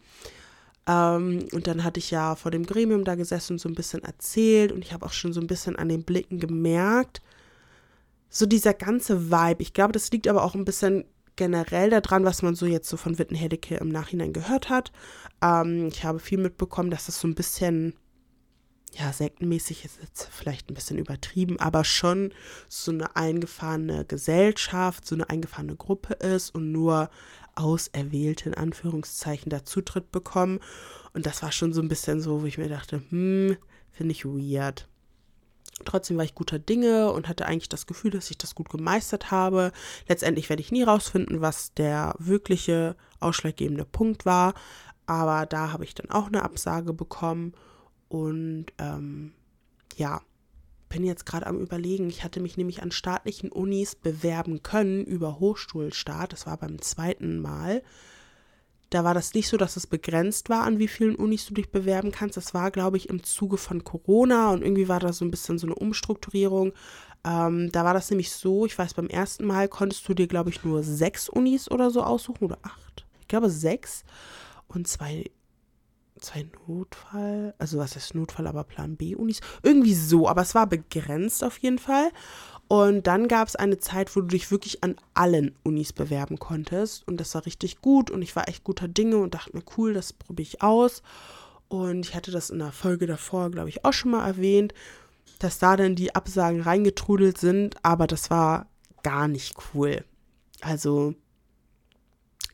Ähm, 0.88 1.46
und 1.51 1.68
dann 1.68 1.84
hatte 1.84 2.00
ich 2.00 2.12
ja 2.12 2.36
vor 2.36 2.51
dem 2.51 2.65
Gremium 2.65 3.04
da 3.04 3.15
gesessen 3.15 3.54
und 3.54 3.60
so 3.60 3.70
ein 3.70 3.75
bisschen 3.75 4.04
erzählt. 4.04 4.72
Und 4.72 4.84
ich 4.84 4.94
habe 4.94 5.06
auch 5.06 5.13
schon 5.13 5.34
so 5.34 5.42
ein 5.42 5.48
bisschen 5.48 5.75
an 5.75 5.89
den 5.89 6.04
Blicken 6.04 6.39
gemerkt, 6.39 7.22
so 8.30 8.46
dieser 8.46 8.74
ganze 8.74 9.32
Vibe. 9.32 9.62
Ich 9.62 9.74
glaube, 9.74 9.94
das 9.94 10.12
liegt 10.12 10.27
aber 10.27 10.44
auch 10.44 10.56
ein 10.56 10.65
bisschen 10.65 11.06
generell 11.36 11.89
daran, 11.89 12.25
was 12.25 12.42
man 12.42 12.56
so 12.56 12.65
jetzt 12.65 12.89
so 12.89 12.98
von 12.98 13.18
Wittenherdecke 13.18 13.75
im 13.75 13.89
Nachhinein 13.89 14.34
gehört 14.34 14.70
hat. 14.70 14.92
Ähm, 15.42 15.88
ich 15.88 16.04
habe 16.04 16.20
viel 16.20 16.38
mitbekommen, 16.38 16.92
dass 16.92 17.08
das 17.08 17.20
so 17.20 17.27
ein 17.27 17.36
bisschen 17.36 17.94
ja, 18.97 19.11
sektenmäßig 19.11 19.83
ist 19.83 19.99
jetzt 20.01 20.29
vielleicht 20.31 20.69
ein 20.69 20.73
bisschen 20.73 20.97
übertrieben, 20.97 21.59
aber 21.59 21.83
schon 21.83 22.31
so 22.69 22.91
eine 22.91 23.15
eingefahrene 23.15 24.05
Gesellschaft, 24.05 25.05
so 25.05 25.15
eine 25.15 25.29
eingefahrene 25.29 25.75
Gruppe 25.75 26.13
ist 26.13 26.55
und 26.55 26.71
nur 26.71 27.09
auserwählte, 27.55 28.49
in 28.49 28.55
Anführungszeichen, 28.55 29.49
da 29.49 29.65
Zutritt 29.65 30.11
bekommen. 30.11 30.59
Und 31.13 31.25
das 31.25 31.43
war 31.43 31.51
schon 31.51 31.73
so 31.73 31.81
ein 31.81 31.89
bisschen 31.89 32.21
so, 32.21 32.41
wo 32.41 32.45
ich 32.45 32.57
mir 32.57 32.69
dachte, 32.69 33.01
hm, 33.09 33.57
finde 33.91 34.11
ich 34.11 34.25
weird. 34.25 34.87
Trotzdem 35.83 36.15
war 36.15 36.23
ich 36.23 36.35
guter 36.35 36.57
Dinge 36.57 37.11
und 37.11 37.27
hatte 37.27 37.45
eigentlich 37.45 37.67
das 37.67 37.87
Gefühl, 37.87 38.11
dass 38.11 38.31
ich 38.31 38.37
das 38.37 38.55
gut 38.55 38.69
gemeistert 38.69 39.29
habe. 39.29 39.73
Letztendlich 40.07 40.47
werde 40.47 40.61
ich 40.61 40.71
nie 40.71 40.83
rausfinden, 40.83 41.41
was 41.41 41.73
der 41.73 42.15
wirkliche 42.17 42.95
ausschlaggebende 43.19 43.83
Punkt 43.83 44.25
war. 44.25 44.53
Aber 45.05 45.45
da 45.45 45.73
habe 45.73 45.83
ich 45.83 45.93
dann 45.93 46.09
auch 46.11 46.27
eine 46.27 46.43
Absage 46.43 46.93
bekommen. 46.93 47.53
Und 48.15 48.67
ähm, 48.77 49.34
ja, 49.98 50.22
bin 50.88 51.03
jetzt 51.03 51.25
gerade 51.25 51.48
am 51.48 51.60
Überlegen. 51.60 52.07
Ich 52.10 52.24
hatte 52.24 52.39
mich 52.39 52.55
nämlich 52.55 52.81
an 52.81 52.91
staatlichen 52.91 53.51
Unis 53.51 53.95
bewerben 53.95 54.63
können 54.63 55.03
über 55.03 55.39
Hochschulstart. 55.39 56.31
Das 56.31 56.45
war 56.48 56.57
beim 56.57 56.81
zweiten 56.81 57.39
Mal. 57.39 57.81
da 58.91 59.03
war 59.03 59.13
das 59.13 59.34
nicht 59.34 59.50
so, 59.50 59.57
dass 59.57 59.75
es 59.75 59.88
begrenzt 59.88 60.50
war, 60.50 60.63
an 60.63 60.79
wie 60.79 60.88
vielen 60.88 61.15
Unis 61.15 61.45
du 61.45 61.53
dich 61.53 61.69
bewerben 61.69 62.12
kannst. 62.12 62.38
Das 62.38 62.53
war, 62.53 62.72
glaube 62.72 62.98
ich, 62.98 63.10
im 63.10 63.24
Zuge 63.24 63.57
von 63.57 63.84
Corona 63.84 64.51
und 64.51 64.62
irgendwie 64.62 64.88
war 64.88 65.00
da 65.00 65.12
so 65.12 65.25
ein 65.25 65.31
bisschen 65.31 65.57
so 65.57 65.67
eine 65.67 65.75
Umstrukturierung. 65.75 66.72
Ähm, 67.25 67.72
da 67.72 67.84
war 67.84 67.93
das 67.93 68.10
nämlich 68.10 68.31
so, 68.31 68.65
ich 68.65 68.77
weiß, 68.77 68.93
beim 68.93 69.07
ersten 69.07 69.45
Mal 69.45 69.67
konntest 69.67 70.07
du 70.07 70.13
dir, 70.13 70.27
glaube 70.27 70.50
ich, 70.51 70.63
nur 70.63 70.84
sechs 70.84 71.27
Unis 71.27 71.69
oder 71.69 71.89
so 71.91 72.03
aussuchen 72.03 72.45
oder 72.45 72.60
acht. 72.62 73.05
Ich 73.19 73.27
glaube 73.27 73.50
sechs 73.50 74.03
und 74.67 74.88
zwei, 74.88 75.25
zwei 76.19 76.48
Notfall, 76.67 77.53
also 77.57 77.77
was 77.77 77.95
heißt 77.95 78.15
Notfall, 78.15 78.48
aber 78.48 78.63
Plan 78.63 78.95
B-Unis. 78.95 79.41
Irgendwie 79.63 79.93
so, 79.93 80.27
aber 80.27 80.41
es 80.41 80.55
war 80.55 80.67
begrenzt 80.67 81.43
auf 81.43 81.57
jeden 81.57 81.79
Fall. 81.79 82.12
Und 82.67 83.05
dann 83.05 83.27
gab 83.27 83.48
es 83.48 83.55
eine 83.55 83.77
Zeit, 83.77 84.15
wo 84.15 84.22
du 84.22 84.27
dich 84.27 84.50
wirklich 84.50 84.84
an 84.84 84.95
allen 85.13 85.55
Unis 85.63 85.93
bewerben 85.93 86.39
konntest. 86.39 87.07
Und 87.07 87.19
das 87.19 87.36
war 87.36 87.45
richtig 87.45 87.81
gut. 87.81 88.10
Und 88.10 88.22
ich 88.22 88.36
war 88.36 88.50
echt 88.50 88.63
guter 88.63 88.88
Dinge 88.88 89.17
und 89.17 89.36
dachte 89.36 89.55
mir, 89.55 89.63
cool, 89.77 89.93
das 89.93 90.13
probiere 90.13 90.48
ich 90.48 90.62
aus. 90.63 91.03
Und 91.67 92.07
ich 92.07 92.15
hatte 92.15 92.31
das 92.31 92.50
in 92.50 92.60
der 92.60 92.72
Folge 92.72 93.05
davor, 93.05 93.51
glaube 93.51 93.69
ich, 93.69 93.86
auch 93.86 93.93
schon 93.93 94.12
mal 94.12 94.25
erwähnt, 94.25 94.74
dass 95.39 95.60
da 95.60 95.75
dann 95.75 95.95
die 95.95 96.15
Absagen 96.15 96.62
reingetrudelt 96.62 97.38
sind. 97.38 97.75
Aber 97.84 98.07
das 98.07 98.31
war 98.31 98.67
gar 99.03 99.27
nicht 99.27 99.55
cool. 99.74 100.03
Also 100.62 101.13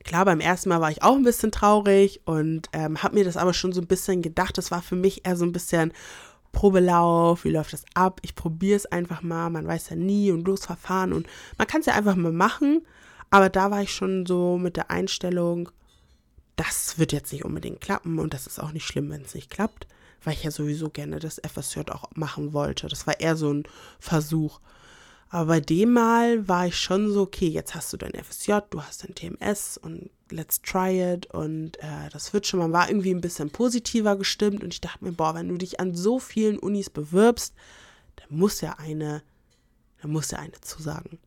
klar, 0.04 0.26
beim 0.26 0.40
ersten 0.40 0.70
Mal 0.70 0.82
war 0.82 0.92
ich 0.92 1.04
auch 1.04 1.16
ein 1.16 1.24
bisschen 1.24 1.52
traurig 1.52 2.22
und 2.26 2.70
ähm, 2.74 3.02
habe 3.04 3.16
mir 3.16 3.24
das 3.24 3.38
aber 3.38 3.54
schon 3.54 3.74
so 3.74 3.82
ein 3.82 3.88
bisschen 3.88 4.22
gedacht. 4.22 4.58
Das 4.58 4.72
war 4.72 4.82
für 4.82 4.96
mich 4.96 5.26
eher 5.26 5.36
so 5.36 5.46
ein 5.46 5.52
bisschen 5.52 5.94
Probelauf, 6.52 7.46
wie 7.46 7.52
läuft 7.52 7.74
das 7.74 7.86
ab? 7.94 8.20
Ich 8.24 8.36
probiere 8.36 8.76
es 8.76 8.86
einfach 8.86 9.22
mal, 9.22 9.50
man 9.50 9.68
weiß 9.68 9.90
ja 9.90 9.96
nie 9.96 10.32
und 10.32 10.46
losverfahren 10.46 11.14
und 11.14 11.28
man 11.58 11.68
kann 11.68 11.82
es 11.82 11.88
ja 11.88 11.94
einfach 11.94 12.16
mal 12.16 12.34
machen. 12.34 12.86
Aber 13.30 13.50
da 13.50 13.72
war 13.72 13.82
ich 13.82 13.94
schon 13.94 14.26
so 14.26 14.58
mit 14.58 14.76
der 14.76 14.92
Einstellung, 14.92 15.70
das 16.58 17.00
wird 17.00 17.14
jetzt 17.14 17.32
nicht 17.32 17.46
unbedingt 17.46 17.82
klappen 17.82 18.20
und 18.20 18.34
das 18.34 18.48
ist 18.48 18.60
auch 18.60 18.74
nicht 18.74 18.86
schlimm, 18.86 19.10
wenn 19.10 19.22
es 19.22 19.34
nicht 19.34 19.50
klappt, 19.50 19.88
weil 20.24 20.34
ich 20.34 20.44
ja 20.44 20.52
sowieso 20.52 20.90
gerne 20.90 21.20
das 21.20 21.40
FSJ 21.40 21.90
auch 21.92 22.10
machen 22.14 22.54
wollte. 22.54 22.88
Das 22.88 23.08
war 23.08 23.20
eher 23.20 23.38
so 23.38 23.54
ein 23.54 23.64
Versuch. 24.00 24.60
Aber 25.34 25.46
bei 25.46 25.60
dem 25.62 25.94
Mal 25.94 26.46
war 26.50 26.68
ich 26.68 26.78
schon 26.78 27.10
so, 27.10 27.22
okay, 27.22 27.48
jetzt 27.48 27.74
hast 27.74 27.94
du 27.94 27.98
dein 27.98 28.12
FSJ, 28.22 28.52
du 28.70 28.82
hast 28.82 29.06
dein 29.06 29.16
TMS 29.16 29.78
und 29.78 30.10
let's 30.30 30.62
try 30.62 31.14
it. 31.14 31.28
Und 31.28 31.78
äh, 31.80 32.10
das 32.12 32.34
wird 32.34 32.46
schon, 32.46 32.60
man 32.60 32.74
war 32.74 32.90
irgendwie 32.90 33.14
ein 33.14 33.22
bisschen 33.22 33.50
positiver 33.50 34.18
gestimmt. 34.18 34.62
Und 34.62 34.74
ich 34.74 34.82
dachte 34.82 35.06
mir, 35.06 35.14
boah, 35.14 35.34
wenn 35.34 35.48
du 35.48 35.58
dich 35.58 35.80
an 35.80 35.96
so 35.96 36.20
vielen 36.20 36.60
Unis 36.60 36.90
bewirbst, 36.90 37.54
dann 38.18 38.38
muss 38.38 38.60
ja 38.60 38.76
eine, 38.78 39.24
dann 40.02 40.12
muss 40.12 40.32
ja 40.32 40.40
eine 40.40 40.60
zusagen. 40.60 41.18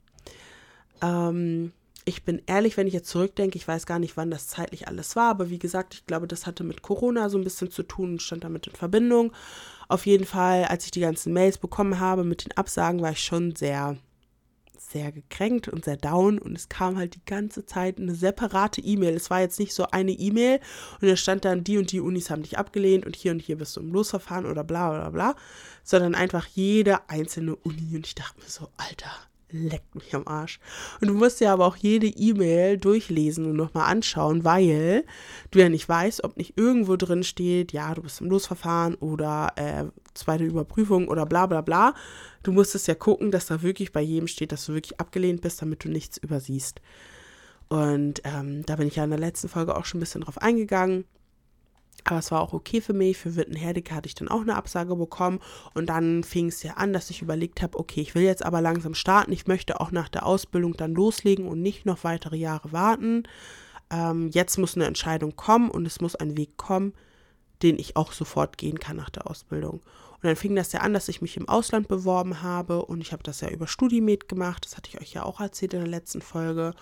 Ähm, 1.00 1.72
ich 2.04 2.24
bin 2.24 2.42
ehrlich, 2.44 2.76
wenn 2.76 2.86
ich 2.86 2.92
jetzt 2.92 3.08
zurückdenke, 3.08 3.56
ich 3.56 3.66
weiß 3.66 3.86
gar 3.86 3.98
nicht, 3.98 4.18
wann 4.18 4.30
das 4.30 4.48
zeitlich 4.48 4.86
alles 4.86 5.16
war, 5.16 5.30
aber 5.30 5.48
wie 5.48 5.58
gesagt, 5.58 5.94
ich 5.94 6.04
glaube, 6.04 6.26
das 6.28 6.46
hatte 6.46 6.62
mit 6.62 6.82
Corona 6.82 7.30
so 7.30 7.38
ein 7.38 7.44
bisschen 7.44 7.70
zu 7.70 7.82
tun 7.82 8.12
und 8.12 8.22
stand 8.22 8.44
damit 8.44 8.66
in 8.66 8.74
Verbindung. 8.74 9.32
Auf 9.88 10.06
jeden 10.06 10.26
Fall, 10.26 10.64
als 10.64 10.84
ich 10.84 10.90
die 10.90 11.00
ganzen 11.00 11.32
Mails 11.32 11.58
bekommen 11.58 12.00
habe 12.00 12.24
mit 12.24 12.44
den 12.44 12.56
Absagen, 12.56 13.02
war 13.02 13.12
ich 13.12 13.22
schon 13.22 13.54
sehr, 13.54 13.96
sehr 14.78 15.12
gekränkt 15.12 15.68
und 15.68 15.84
sehr 15.84 15.96
down. 15.96 16.38
Und 16.38 16.56
es 16.56 16.68
kam 16.68 16.96
halt 16.96 17.14
die 17.14 17.24
ganze 17.24 17.66
Zeit 17.66 17.98
eine 17.98 18.14
separate 18.14 18.80
E-Mail. 18.80 19.14
Es 19.14 19.30
war 19.30 19.40
jetzt 19.40 19.58
nicht 19.58 19.74
so 19.74 19.86
eine 19.90 20.12
E-Mail. 20.12 20.60
Und 21.00 21.08
da 21.08 21.16
stand 21.16 21.44
dann, 21.44 21.64
die 21.64 21.78
und 21.78 21.92
die 21.92 22.00
Unis 22.00 22.30
haben 22.30 22.42
dich 22.42 22.58
abgelehnt 22.58 23.06
und 23.06 23.16
hier 23.16 23.32
und 23.32 23.40
hier 23.40 23.58
bist 23.58 23.76
du 23.76 23.80
im 23.80 23.92
Losverfahren 23.92 24.46
oder 24.46 24.64
bla 24.64 24.90
bla 24.90 25.10
bla, 25.10 25.36
sondern 25.82 26.14
einfach 26.14 26.46
jede 26.46 27.08
einzelne 27.08 27.56
Uni. 27.56 27.96
Und 27.96 28.06
ich 28.06 28.14
dachte 28.14 28.40
mir 28.40 28.48
so, 28.48 28.68
Alter, 28.76 29.10
leckt 29.54 29.94
mich 29.94 30.14
am 30.14 30.26
Arsch. 30.26 30.58
Und 31.00 31.08
du 31.08 31.14
musst 31.14 31.40
ja 31.40 31.52
aber 31.52 31.66
auch 31.66 31.76
jede 31.76 32.06
E-Mail 32.06 32.76
durchlesen 32.76 33.46
und 33.46 33.56
nochmal 33.56 33.90
anschauen, 33.90 34.44
weil 34.44 35.04
du 35.50 35.60
ja 35.60 35.68
nicht 35.68 35.88
weißt, 35.88 36.24
ob 36.24 36.36
nicht 36.36 36.58
irgendwo 36.58 36.96
drin 36.96 37.22
steht, 37.22 37.72
ja, 37.72 37.94
du 37.94 38.02
bist 38.02 38.20
im 38.20 38.28
Losverfahren 38.28 38.96
oder 38.96 39.52
äh, 39.56 39.84
zweite 40.14 40.44
Überprüfung 40.44 41.08
oder 41.08 41.24
bla 41.26 41.46
bla 41.46 41.60
bla. 41.60 41.94
Du 42.42 42.52
musst 42.52 42.74
es 42.74 42.86
ja 42.86 42.94
gucken, 42.94 43.30
dass 43.30 43.46
da 43.46 43.62
wirklich 43.62 43.92
bei 43.92 44.02
jedem 44.02 44.26
steht, 44.26 44.52
dass 44.52 44.66
du 44.66 44.74
wirklich 44.74 45.00
abgelehnt 45.00 45.40
bist, 45.40 45.62
damit 45.62 45.84
du 45.84 45.88
nichts 45.88 46.18
übersiehst. 46.18 46.80
Und 47.68 48.20
ähm, 48.24 48.64
da 48.66 48.76
bin 48.76 48.88
ich 48.88 48.96
ja 48.96 49.04
in 49.04 49.10
der 49.10 49.18
letzten 49.18 49.48
Folge 49.48 49.76
auch 49.76 49.84
schon 49.84 49.98
ein 49.98 50.00
bisschen 50.00 50.20
drauf 50.20 50.38
eingegangen. 50.38 51.04
Aber 52.04 52.18
es 52.18 52.30
war 52.30 52.40
auch 52.40 52.52
okay 52.52 52.80
für 52.80 52.92
mich. 52.92 53.16
Für 53.16 53.34
Wittenherdecke 53.34 53.94
hatte 53.94 54.06
ich 54.06 54.14
dann 54.14 54.28
auch 54.28 54.42
eine 54.42 54.56
Absage 54.56 54.94
bekommen. 54.94 55.40
Und 55.74 55.88
dann 55.88 56.22
fing 56.22 56.48
es 56.48 56.62
ja 56.62 56.74
an, 56.74 56.92
dass 56.92 57.10
ich 57.10 57.22
überlegt 57.22 57.62
habe, 57.62 57.78
okay, 57.78 58.00
ich 58.00 58.14
will 58.14 58.22
jetzt 58.22 58.44
aber 58.44 58.60
langsam 58.60 58.94
starten. 58.94 59.32
Ich 59.32 59.46
möchte 59.46 59.80
auch 59.80 59.90
nach 59.90 60.08
der 60.08 60.26
Ausbildung 60.26 60.74
dann 60.76 60.94
loslegen 60.94 61.48
und 61.48 61.62
nicht 61.62 61.86
noch 61.86 62.04
weitere 62.04 62.36
Jahre 62.36 62.72
warten. 62.72 63.24
Ähm, 63.90 64.30
jetzt 64.32 64.58
muss 64.58 64.76
eine 64.76 64.86
Entscheidung 64.86 65.36
kommen 65.36 65.70
und 65.70 65.86
es 65.86 66.00
muss 66.00 66.14
ein 66.14 66.36
Weg 66.36 66.56
kommen, 66.56 66.92
den 67.62 67.78
ich 67.78 67.96
auch 67.96 68.12
sofort 68.12 68.58
gehen 68.58 68.78
kann 68.78 68.96
nach 68.96 69.10
der 69.10 69.30
Ausbildung. 69.30 69.80
Und 70.24 70.28
dann 70.28 70.36
fing 70.36 70.56
das 70.56 70.72
ja 70.72 70.80
an, 70.80 70.94
dass 70.94 71.10
ich 71.10 71.20
mich 71.20 71.36
im 71.36 71.50
Ausland 71.50 71.86
beworben 71.86 72.40
habe 72.40 72.86
und 72.86 73.02
ich 73.02 73.12
habe 73.12 73.22
das 73.22 73.42
ja 73.42 73.50
über 73.50 73.66
StudiMed 73.66 74.26
gemacht. 74.26 74.64
Das 74.64 74.74
hatte 74.74 74.88
ich 74.88 74.98
euch 74.98 75.12
ja 75.12 75.22
auch 75.22 75.38
erzählt 75.38 75.74
in 75.74 75.80
der 75.80 75.88
letzten 75.88 76.22
Folge. 76.22 76.72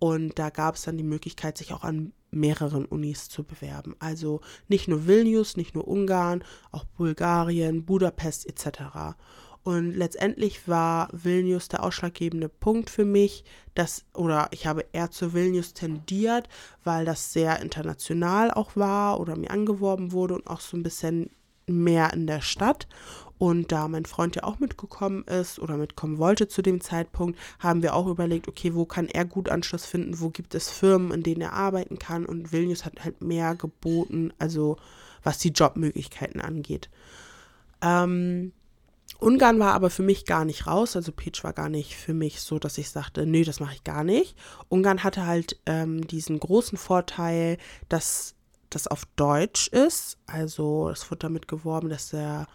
Und 0.00 0.36
da 0.36 0.50
gab 0.50 0.74
es 0.74 0.82
dann 0.82 0.96
die 0.96 1.04
Möglichkeit, 1.04 1.56
sich 1.56 1.72
auch 1.72 1.84
an 1.84 2.12
mehreren 2.32 2.86
Unis 2.86 3.28
zu 3.28 3.44
bewerben. 3.44 3.94
Also 4.00 4.40
nicht 4.66 4.88
nur 4.88 5.06
Vilnius, 5.06 5.56
nicht 5.56 5.76
nur 5.76 5.86
Ungarn, 5.86 6.42
auch 6.72 6.82
Bulgarien, 6.86 7.84
Budapest 7.84 8.48
etc. 8.48 9.14
Und 9.62 9.92
letztendlich 9.92 10.66
war 10.66 11.08
Vilnius 11.12 11.68
der 11.68 11.84
ausschlaggebende 11.84 12.48
Punkt 12.48 12.90
für 12.90 13.04
mich, 13.04 13.44
dass, 13.74 14.06
oder 14.12 14.48
ich 14.50 14.66
habe 14.66 14.84
eher 14.90 15.12
zu 15.12 15.34
Vilnius 15.34 15.72
tendiert, 15.72 16.48
weil 16.82 17.04
das 17.04 17.32
sehr 17.32 17.60
international 17.60 18.50
auch 18.50 18.74
war 18.74 19.20
oder 19.20 19.36
mir 19.36 19.52
angeworben 19.52 20.10
wurde 20.10 20.34
und 20.34 20.48
auch 20.48 20.58
so 20.58 20.76
ein 20.76 20.82
bisschen 20.82 21.30
mehr 21.68 22.12
in 22.12 22.26
der 22.26 22.40
Stadt. 22.40 22.86
Und 23.38 23.70
da 23.70 23.86
mein 23.86 24.04
Freund 24.04 24.34
ja 24.34 24.42
auch 24.42 24.58
mitgekommen 24.58 25.22
ist 25.24 25.60
oder 25.60 25.76
mitkommen 25.76 26.18
wollte 26.18 26.48
zu 26.48 26.60
dem 26.60 26.80
Zeitpunkt, 26.80 27.38
haben 27.60 27.82
wir 27.82 27.94
auch 27.94 28.08
überlegt, 28.08 28.48
okay, 28.48 28.74
wo 28.74 28.84
kann 28.84 29.06
er 29.06 29.24
gut 29.24 29.48
Anschluss 29.48 29.86
finden, 29.86 30.18
wo 30.18 30.30
gibt 30.30 30.56
es 30.56 30.70
Firmen, 30.70 31.12
in 31.12 31.22
denen 31.22 31.42
er 31.42 31.52
arbeiten 31.52 32.00
kann. 32.00 32.26
Und 32.26 32.52
Vilnius 32.52 32.84
hat 32.84 33.04
halt 33.04 33.22
mehr 33.22 33.54
geboten, 33.54 34.32
also 34.38 34.76
was 35.22 35.38
die 35.38 35.50
Jobmöglichkeiten 35.50 36.40
angeht. 36.40 36.90
Ähm, 37.80 38.52
Ungarn 39.20 39.58
war 39.58 39.72
aber 39.72 39.90
für 39.90 40.02
mich 40.02 40.26
gar 40.26 40.44
nicht 40.44 40.66
raus, 40.66 40.94
also 40.94 41.10
Peach 41.10 41.42
war 41.42 41.52
gar 41.52 41.68
nicht 41.68 41.96
für 41.96 42.14
mich 42.14 42.40
so, 42.40 42.58
dass 42.58 42.78
ich 42.78 42.90
sagte, 42.90 43.26
nee, 43.26 43.42
das 43.42 43.58
mache 43.58 43.74
ich 43.74 43.84
gar 43.84 44.04
nicht. 44.04 44.36
Ungarn 44.68 45.02
hatte 45.02 45.26
halt 45.26 45.58
ähm, 45.66 46.06
diesen 46.06 46.38
großen 46.38 46.78
Vorteil, 46.78 47.58
dass 47.88 48.36
das 48.70 48.86
auf 48.86 49.04
Deutsch 49.16 49.68
ist. 49.68 50.18
Also 50.26 50.88
es 50.90 51.10
wurde 51.10 51.20
damit 51.20 51.48
geworben, 51.48 51.88
dass 51.88 52.10
der 52.10 52.46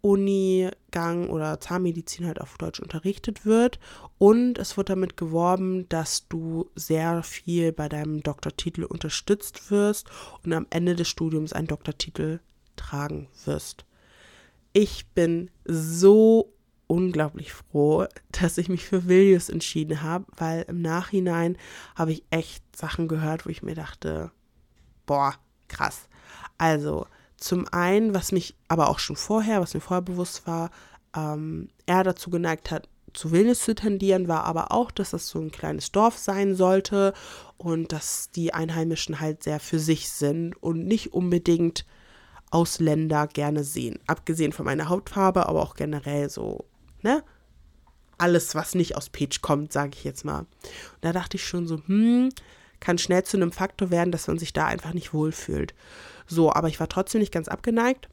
Uni-Gang 0.00 1.28
oder 1.28 1.60
Zahnmedizin 1.60 2.26
halt 2.26 2.40
auf 2.40 2.56
Deutsch 2.58 2.80
unterrichtet 2.80 3.44
wird. 3.44 3.78
Und 4.18 4.58
es 4.58 4.76
wird 4.76 4.90
damit 4.90 5.16
geworben, 5.16 5.88
dass 5.88 6.28
du 6.28 6.70
sehr 6.74 7.22
viel 7.22 7.72
bei 7.72 7.88
deinem 7.88 8.22
Doktortitel 8.22 8.84
unterstützt 8.84 9.70
wirst 9.70 10.08
und 10.44 10.52
am 10.52 10.66
Ende 10.70 10.94
des 10.94 11.08
Studiums 11.08 11.52
einen 11.52 11.66
Doktortitel 11.66 12.40
tragen 12.76 13.28
wirst. 13.44 13.84
Ich 14.72 15.06
bin 15.08 15.50
so 15.64 16.52
unglaublich 16.86 17.52
froh, 17.52 18.06
dass 18.32 18.58
ich 18.58 18.68
mich 18.68 18.84
für 18.84 19.08
Vilnius 19.08 19.48
entschieden 19.48 20.02
habe, 20.02 20.24
weil 20.36 20.62
im 20.68 20.80
Nachhinein 20.80 21.56
habe 21.94 22.12
ich 22.12 22.24
echt 22.30 22.64
Sachen 22.76 23.08
gehört, 23.08 23.46
wo 23.46 23.50
ich 23.50 23.62
mir 23.62 23.74
dachte, 23.74 24.30
boah, 25.06 25.34
krass. 25.68 26.08
Also 26.58 27.06
zum 27.36 27.66
einen, 27.68 28.14
was 28.14 28.32
mich 28.32 28.56
aber 28.66 28.88
auch 28.88 28.98
schon 28.98 29.16
vorher, 29.16 29.60
was 29.60 29.74
mir 29.74 29.80
vorher 29.80 30.02
bewusst 30.02 30.46
war, 30.46 30.70
ähm, 31.14 31.68
er 31.86 32.04
dazu 32.04 32.30
geneigt 32.30 32.70
hat, 32.70 32.88
zu 33.14 33.32
Vilnius 33.32 33.60
zu 33.60 33.74
tendieren, 33.74 34.28
war 34.28 34.44
aber 34.44 34.72
auch, 34.72 34.90
dass 34.90 35.10
das 35.10 35.28
so 35.28 35.40
ein 35.40 35.50
kleines 35.50 35.92
Dorf 35.92 36.18
sein 36.18 36.54
sollte 36.54 37.14
und 37.56 37.92
dass 37.92 38.30
die 38.30 38.52
Einheimischen 38.52 39.20
halt 39.20 39.42
sehr 39.42 39.60
für 39.60 39.78
sich 39.78 40.10
sind 40.10 40.54
und 40.62 40.86
nicht 40.86 41.12
unbedingt 41.12 41.86
Ausländer 42.50 43.26
gerne 43.26 43.64
sehen. 43.64 43.98
Abgesehen 44.06 44.52
von 44.52 44.64
meiner 44.64 44.88
Hautfarbe, 44.88 45.48
aber 45.48 45.62
auch 45.62 45.74
generell 45.74 46.30
so, 46.30 46.64
ne? 47.02 47.22
Alles, 48.20 48.56
was 48.56 48.74
nicht 48.74 48.96
aus 48.96 49.10
Peach 49.10 49.42
kommt, 49.42 49.72
sage 49.72 49.92
ich 49.94 50.02
jetzt 50.02 50.24
mal. 50.24 50.40
Und 50.40 50.48
da 51.02 51.12
dachte 51.12 51.36
ich 51.36 51.46
schon 51.46 51.68
so, 51.68 51.80
hm, 51.86 52.30
kann 52.80 52.98
schnell 52.98 53.24
zu 53.24 53.36
einem 53.36 53.52
Faktor 53.52 53.90
werden, 53.90 54.12
dass 54.12 54.28
man 54.28 54.38
sich 54.38 54.52
da 54.52 54.66
einfach 54.66 54.92
nicht 54.92 55.12
wohlfühlt. 55.12 55.74
So, 56.26 56.52
aber 56.52 56.68
ich 56.68 56.78
war 56.80 56.88
trotzdem 56.88 57.20
nicht 57.20 57.32
ganz 57.32 57.48
abgeneigt. 57.48 58.08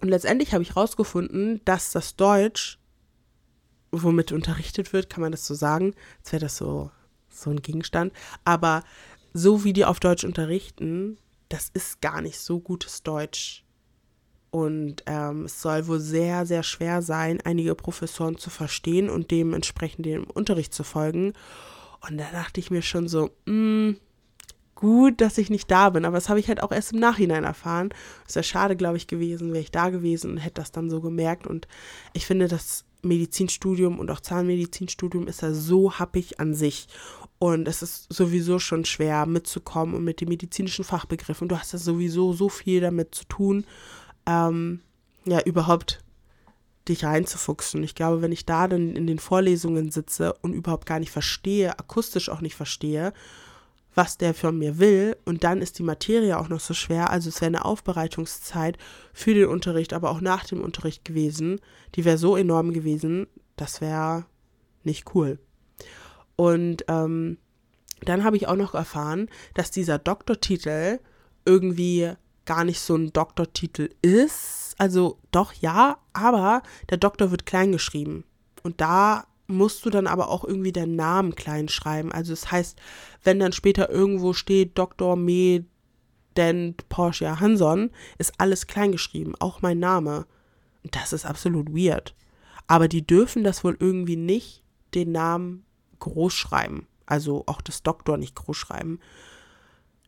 Und 0.00 0.08
letztendlich 0.08 0.52
habe 0.52 0.62
ich 0.62 0.70
herausgefunden, 0.70 1.60
dass 1.64 1.92
das 1.92 2.16
Deutsch, 2.16 2.78
womit 3.92 4.32
unterrichtet 4.32 4.92
wird, 4.92 5.08
kann 5.08 5.20
man 5.20 5.32
das 5.32 5.46
so 5.46 5.54
sagen, 5.54 5.94
als 6.20 6.32
wäre 6.32 6.40
das 6.40 6.56
so, 6.56 6.90
so 7.30 7.50
ein 7.50 7.62
Gegenstand, 7.62 8.12
aber 8.44 8.82
so 9.32 9.64
wie 9.64 9.72
die 9.72 9.84
auf 9.84 10.00
Deutsch 10.00 10.24
unterrichten, 10.24 11.18
das 11.48 11.70
ist 11.72 12.00
gar 12.00 12.20
nicht 12.20 12.38
so 12.38 12.60
gutes 12.60 13.02
Deutsch. 13.02 13.64
Und 14.50 15.02
ähm, 15.06 15.46
es 15.46 15.62
soll 15.62 15.86
wohl 15.86 16.00
sehr, 16.00 16.44
sehr 16.44 16.62
schwer 16.62 17.00
sein, 17.00 17.40
einige 17.42 17.74
Professoren 17.74 18.36
zu 18.36 18.50
verstehen 18.50 19.08
und 19.08 19.30
dementsprechend 19.30 20.04
dem 20.04 20.24
Unterricht 20.24 20.74
zu 20.74 20.84
folgen. 20.84 21.32
Und 22.08 22.18
da 22.18 22.30
dachte 22.32 22.60
ich 22.60 22.70
mir 22.70 22.82
schon 22.82 23.08
so, 23.08 23.30
mm, 23.46 23.92
gut, 24.74 25.20
dass 25.20 25.38
ich 25.38 25.50
nicht 25.50 25.70
da 25.70 25.90
bin. 25.90 26.04
Aber 26.04 26.16
das 26.16 26.28
habe 26.28 26.40
ich 26.40 26.48
halt 26.48 26.62
auch 26.62 26.72
erst 26.72 26.92
im 26.92 26.98
Nachhinein 26.98 27.44
erfahren. 27.44 27.90
Es 28.26 28.34
wäre 28.34 28.44
schade, 28.44 28.76
glaube 28.76 28.96
ich, 28.96 29.06
gewesen, 29.06 29.52
wäre 29.52 29.62
ich 29.62 29.70
da 29.70 29.90
gewesen 29.90 30.32
und 30.32 30.38
hätte 30.38 30.60
das 30.60 30.72
dann 30.72 30.90
so 30.90 31.00
gemerkt. 31.00 31.46
Und 31.46 31.68
ich 32.12 32.26
finde, 32.26 32.48
das 32.48 32.84
Medizinstudium 33.02 33.98
und 33.98 34.10
auch 34.10 34.20
Zahnmedizinstudium 34.20 35.28
ist 35.28 35.42
ja 35.42 35.52
so 35.52 35.98
happig 35.98 36.40
an 36.40 36.54
sich. 36.54 36.88
Und 37.38 37.66
es 37.66 37.82
ist 37.82 38.12
sowieso 38.12 38.58
schon 38.58 38.84
schwer 38.84 39.26
mitzukommen 39.26 39.94
und 39.94 40.04
mit 40.04 40.20
den 40.20 40.28
medizinischen 40.28 40.84
Fachbegriffen. 40.84 41.48
Du 41.48 41.58
hast 41.58 41.72
ja 41.72 41.78
sowieso 41.78 42.32
so 42.32 42.48
viel 42.48 42.80
damit 42.80 43.14
zu 43.14 43.24
tun, 43.24 43.64
ähm, 44.26 44.80
ja, 45.24 45.40
überhaupt 45.42 46.01
dich 46.88 47.04
reinzufuchsen. 47.04 47.82
Ich 47.82 47.94
glaube, 47.94 48.22
wenn 48.22 48.32
ich 48.32 48.46
da 48.46 48.68
dann 48.68 48.96
in 48.96 49.06
den 49.06 49.18
Vorlesungen 49.18 49.90
sitze 49.90 50.34
und 50.42 50.52
überhaupt 50.52 50.86
gar 50.86 50.98
nicht 50.98 51.10
verstehe, 51.10 51.78
akustisch 51.78 52.28
auch 52.28 52.40
nicht 52.40 52.54
verstehe, 52.54 53.12
was 53.94 54.16
der 54.16 54.34
von 54.34 54.58
mir 54.58 54.78
will, 54.78 55.16
und 55.24 55.44
dann 55.44 55.60
ist 55.60 55.78
die 55.78 55.82
Materie 55.82 56.38
auch 56.38 56.48
noch 56.48 56.60
so 56.60 56.72
schwer, 56.72 57.10
also 57.10 57.28
es 57.28 57.40
wäre 57.40 57.48
eine 57.48 57.64
Aufbereitungszeit 57.64 58.78
für 59.12 59.34
den 59.34 59.46
Unterricht, 59.48 59.92
aber 59.92 60.10
auch 60.10 60.20
nach 60.20 60.44
dem 60.44 60.62
Unterricht 60.62 61.04
gewesen, 61.04 61.60
die 61.94 62.04
wäre 62.04 62.18
so 62.18 62.36
enorm 62.36 62.72
gewesen, 62.72 63.26
das 63.56 63.80
wäre 63.80 64.24
nicht 64.82 65.14
cool. 65.14 65.38
Und 66.36 66.84
ähm, 66.88 67.36
dann 68.00 68.24
habe 68.24 68.36
ich 68.36 68.48
auch 68.48 68.56
noch 68.56 68.74
erfahren, 68.74 69.28
dass 69.54 69.70
dieser 69.70 69.98
Doktortitel 69.98 70.98
irgendwie 71.44 72.12
gar 72.44 72.64
nicht 72.64 72.80
so 72.80 72.96
ein 72.96 73.12
Doktortitel 73.12 73.90
ist. 74.02 74.74
Also 74.78 75.18
doch 75.30 75.52
ja, 75.52 75.98
aber 76.12 76.62
der 76.90 76.98
Doktor 76.98 77.30
wird 77.30 77.46
klein 77.46 77.72
geschrieben. 77.72 78.24
Und 78.62 78.80
da 78.80 79.26
musst 79.46 79.84
du 79.84 79.90
dann 79.90 80.06
aber 80.06 80.28
auch 80.28 80.44
irgendwie 80.44 80.72
deinen 80.72 80.96
Namen 80.96 81.34
klein 81.34 81.68
schreiben. 81.68 82.10
Also 82.12 82.32
das 82.32 82.50
heißt, 82.50 82.80
wenn 83.22 83.38
dann 83.38 83.52
später 83.52 83.90
irgendwo 83.90 84.32
steht 84.32 84.78
Dr. 84.78 85.16
Med 85.16 85.66
Porsche 86.88 87.40
Hanson, 87.40 87.90
ist 88.18 88.32
alles 88.38 88.66
klein 88.66 88.92
geschrieben, 88.92 89.34
auch 89.38 89.60
mein 89.60 89.78
Name. 89.78 90.26
Das 90.90 91.12
ist 91.12 91.26
absolut 91.26 91.70
weird. 91.70 92.14
Aber 92.66 92.88
die 92.88 93.06
dürfen 93.06 93.44
das 93.44 93.64
wohl 93.64 93.76
irgendwie 93.78 94.16
nicht 94.16 94.62
den 94.94 95.12
Namen 95.12 95.66
groß 95.98 96.32
schreiben. 96.32 96.86
Also 97.04 97.44
auch 97.46 97.60
das 97.60 97.82
Doktor 97.82 98.16
nicht 98.16 98.34
groß 98.34 98.56
schreiben. 98.56 99.00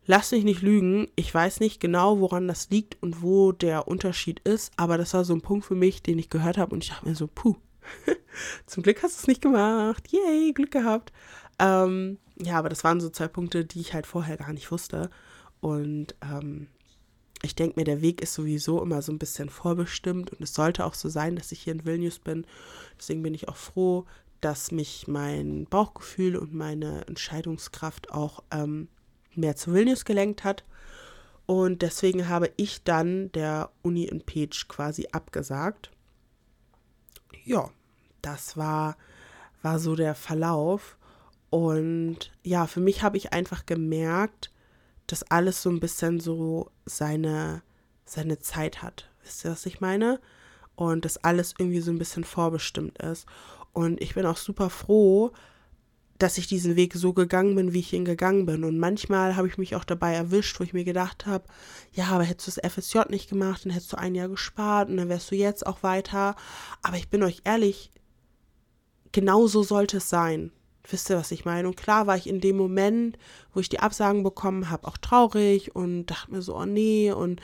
Lass 0.07 0.33
mich 0.33 0.45
nicht 0.45 0.63
lügen, 0.63 1.09
ich 1.17 1.33
weiß 1.33 1.61
nicht 1.61 1.81
genau, 1.81 2.21
woran 2.21 2.47
das 2.47 2.69
liegt 2.71 3.03
und 3.03 3.23
wo 3.23 3.53
der 3.53 3.89
Unterschied 3.89 4.41
ist, 4.41 4.73
aber 4.77 4.99
das 4.99 5.15
war 5.15 5.25
so 5.25 5.35
ein 5.35 5.41
Punkt 5.41 5.65
für 5.65 5.75
mich, 5.75 6.03
den 6.03 6.19
ich 6.19 6.29
gehört 6.29 6.59
habe 6.59 6.75
und 6.75 6.85
ich 6.85 6.91
dachte 6.91 7.09
mir 7.09 7.15
so, 7.15 7.27
puh, 7.27 7.57
zum 8.67 8.83
Glück 8.83 9.03
hast 9.03 9.17
du 9.17 9.21
es 9.23 9.27
nicht 9.27 9.41
gemacht, 9.41 10.13
yay, 10.13 10.53
Glück 10.53 10.71
gehabt. 10.71 11.13
Ähm, 11.59 12.19
ja, 12.39 12.59
aber 12.59 12.69
das 12.69 12.85
waren 12.85 13.01
so 13.01 13.09
zwei 13.09 13.29
Punkte, 13.29 13.65
die 13.65 13.81
ich 13.81 13.95
halt 13.95 14.07
vorher 14.07 14.37
gar 14.37 14.53
nicht 14.53 14.71
wusste 14.71 15.09
und 15.61 16.15
ähm, 16.21 16.67
ich 17.45 17.55
denke 17.55 17.79
mir, 17.79 17.85
der 17.85 18.01
Weg 18.01 18.23
ist 18.23 18.35
sowieso 18.35 18.83
immer 18.83 19.03
so 19.03 19.13
ein 19.13 19.19
bisschen 19.19 19.49
vorbestimmt 19.49 20.31
und 20.33 20.41
es 20.43 20.55
sollte 20.55 20.85
auch 20.85 20.95
so 20.95 21.09
sein, 21.09 21.37
dass 21.37 21.53
ich 21.53 21.61
hier 21.61 21.75
in 21.75 21.85
Vilnius 21.85 22.19
bin. 22.19 22.47
Deswegen 22.99 23.23
bin 23.23 23.35
ich 23.35 23.49
auch 23.49 23.57
froh, 23.57 24.07
dass 24.41 24.73
mich 24.73 25.09
mein 25.09 25.67
Bauchgefühl 25.67 26.37
und 26.37 26.55
meine 26.55 27.07
Entscheidungskraft 27.07 28.11
auch 28.11 28.43
ähm, 28.51 28.89
mehr 29.37 29.57
zu 29.57 29.73
Vilnius 29.73 30.05
gelenkt 30.05 30.45
hat. 30.45 30.65
Und 31.47 31.83
deswegen 31.83 32.29
habe 32.29 32.51
ich 32.57 32.85
dann 32.85 33.31
der 33.33 33.71
Uni 33.83 34.05
in 34.05 34.25
Page 34.25 34.67
quasi 34.69 35.09
abgesagt. 35.13 35.91
Ja, 37.45 37.71
das 38.23 38.57
war, 38.57 38.97
war 39.63 39.79
so 39.79 39.95
der 39.95 40.15
Verlauf. 40.15 40.97
Und 41.51 42.33
ja, 42.43 42.67
für 42.67 42.81
mich 42.81 43.03
habe 43.03 43.17
ich 43.17 43.33
einfach 43.33 43.67
gemerkt, 43.67 44.51
dass 45.07 45.31
alles 45.31 45.63
so 45.63 45.71
ein 45.71 45.81
bisschen 45.81 46.19
so 46.19 46.71
seine, 46.87 47.63
seine 48.05 48.39
Zeit 48.39 48.83
hat. 48.83 49.11
Wisst 49.23 49.45
ihr, 49.45 49.51
was 49.51 49.67
ich 49.67 49.81
meine? 49.81 50.21
Und 50.77 51.05
dass 51.05 51.19
alles 51.19 51.55
irgendwie 51.59 51.81
so 51.81 51.91
ein 51.93 51.99
bisschen 51.99 52.25
vorbestimmt 52.25 52.99
ist. 52.99 53.27
Und 53.73 54.01
ich 54.01 54.15
bin 54.15 54.25
auch 54.27 54.37
super 54.37 54.71
froh, 54.71 55.33
dass 56.19 56.39
ich 56.39 56.47
diesen 56.47 56.77
Weg 56.77 56.95
so 56.95 57.13
gegangen 57.13 57.57
bin, 57.57 57.73
wie 57.73 57.81
ich 57.81 57.93
ihn 57.93 58.05
gegangen 58.05 58.47
bin. 58.47 58.65
Und 58.65 58.79
manchmal 58.79 59.37
habe 59.37 59.49
ich 59.49 59.59
mich 59.59 59.75
auch 59.75 59.85
dabei 59.85 60.15
erwischt, 60.15 60.59
wo 60.59 60.65
ich 60.65 60.73
mir 60.73 60.85
gedacht 60.85 61.27
habe, 61.27 61.45
ja, 61.93 62.07
aber 62.07 62.25
hättest 62.25 62.57
du 62.57 62.61
das 62.61 62.73
FSJ 62.73 63.11
nicht 63.11 63.29
gemacht, 63.29 63.65
dann 63.65 63.73
hättest 63.73 63.93
du 63.93 63.99
ein 63.99 64.15
Jahr 64.15 64.29
gespart 64.29 64.89
und 64.89 64.97
dann 64.97 65.09
wärst 65.09 65.31
du 65.31 65.35
jetzt 65.35 65.67
auch 65.67 65.83
weiter. 65.83 66.37
Aber 66.83 66.97
ich 66.97 67.09
bin 67.09 67.23
euch 67.23 67.41
ehrlich, 67.45 67.91
genau 69.13 69.47
so 69.47 69.63
sollte 69.63 69.97
es 69.97 70.09
sein. 70.09 70.53
Wisst 70.89 71.11
ihr, 71.11 71.17
was 71.17 71.31
ich 71.31 71.45
meine? 71.45 71.67
Und 71.67 71.77
klar 71.77 72.07
war 72.07 72.17
ich 72.17 72.29
in 72.29 72.41
dem 72.41 72.57
Moment, 72.57 73.19
wo 73.53 73.61
ich 73.61 73.71
die 73.71 73.81
Absagen 73.81 74.23
bekommen 74.23 74.71
habe, 74.71 74.87
auch 74.87 74.99
traurig 74.99 75.75
und 75.75 76.07
dachte 76.07 76.31
mir 76.31 76.43
so, 76.43 76.57
oh 76.57 76.67
nee, 76.67 77.11
und 77.11 77.41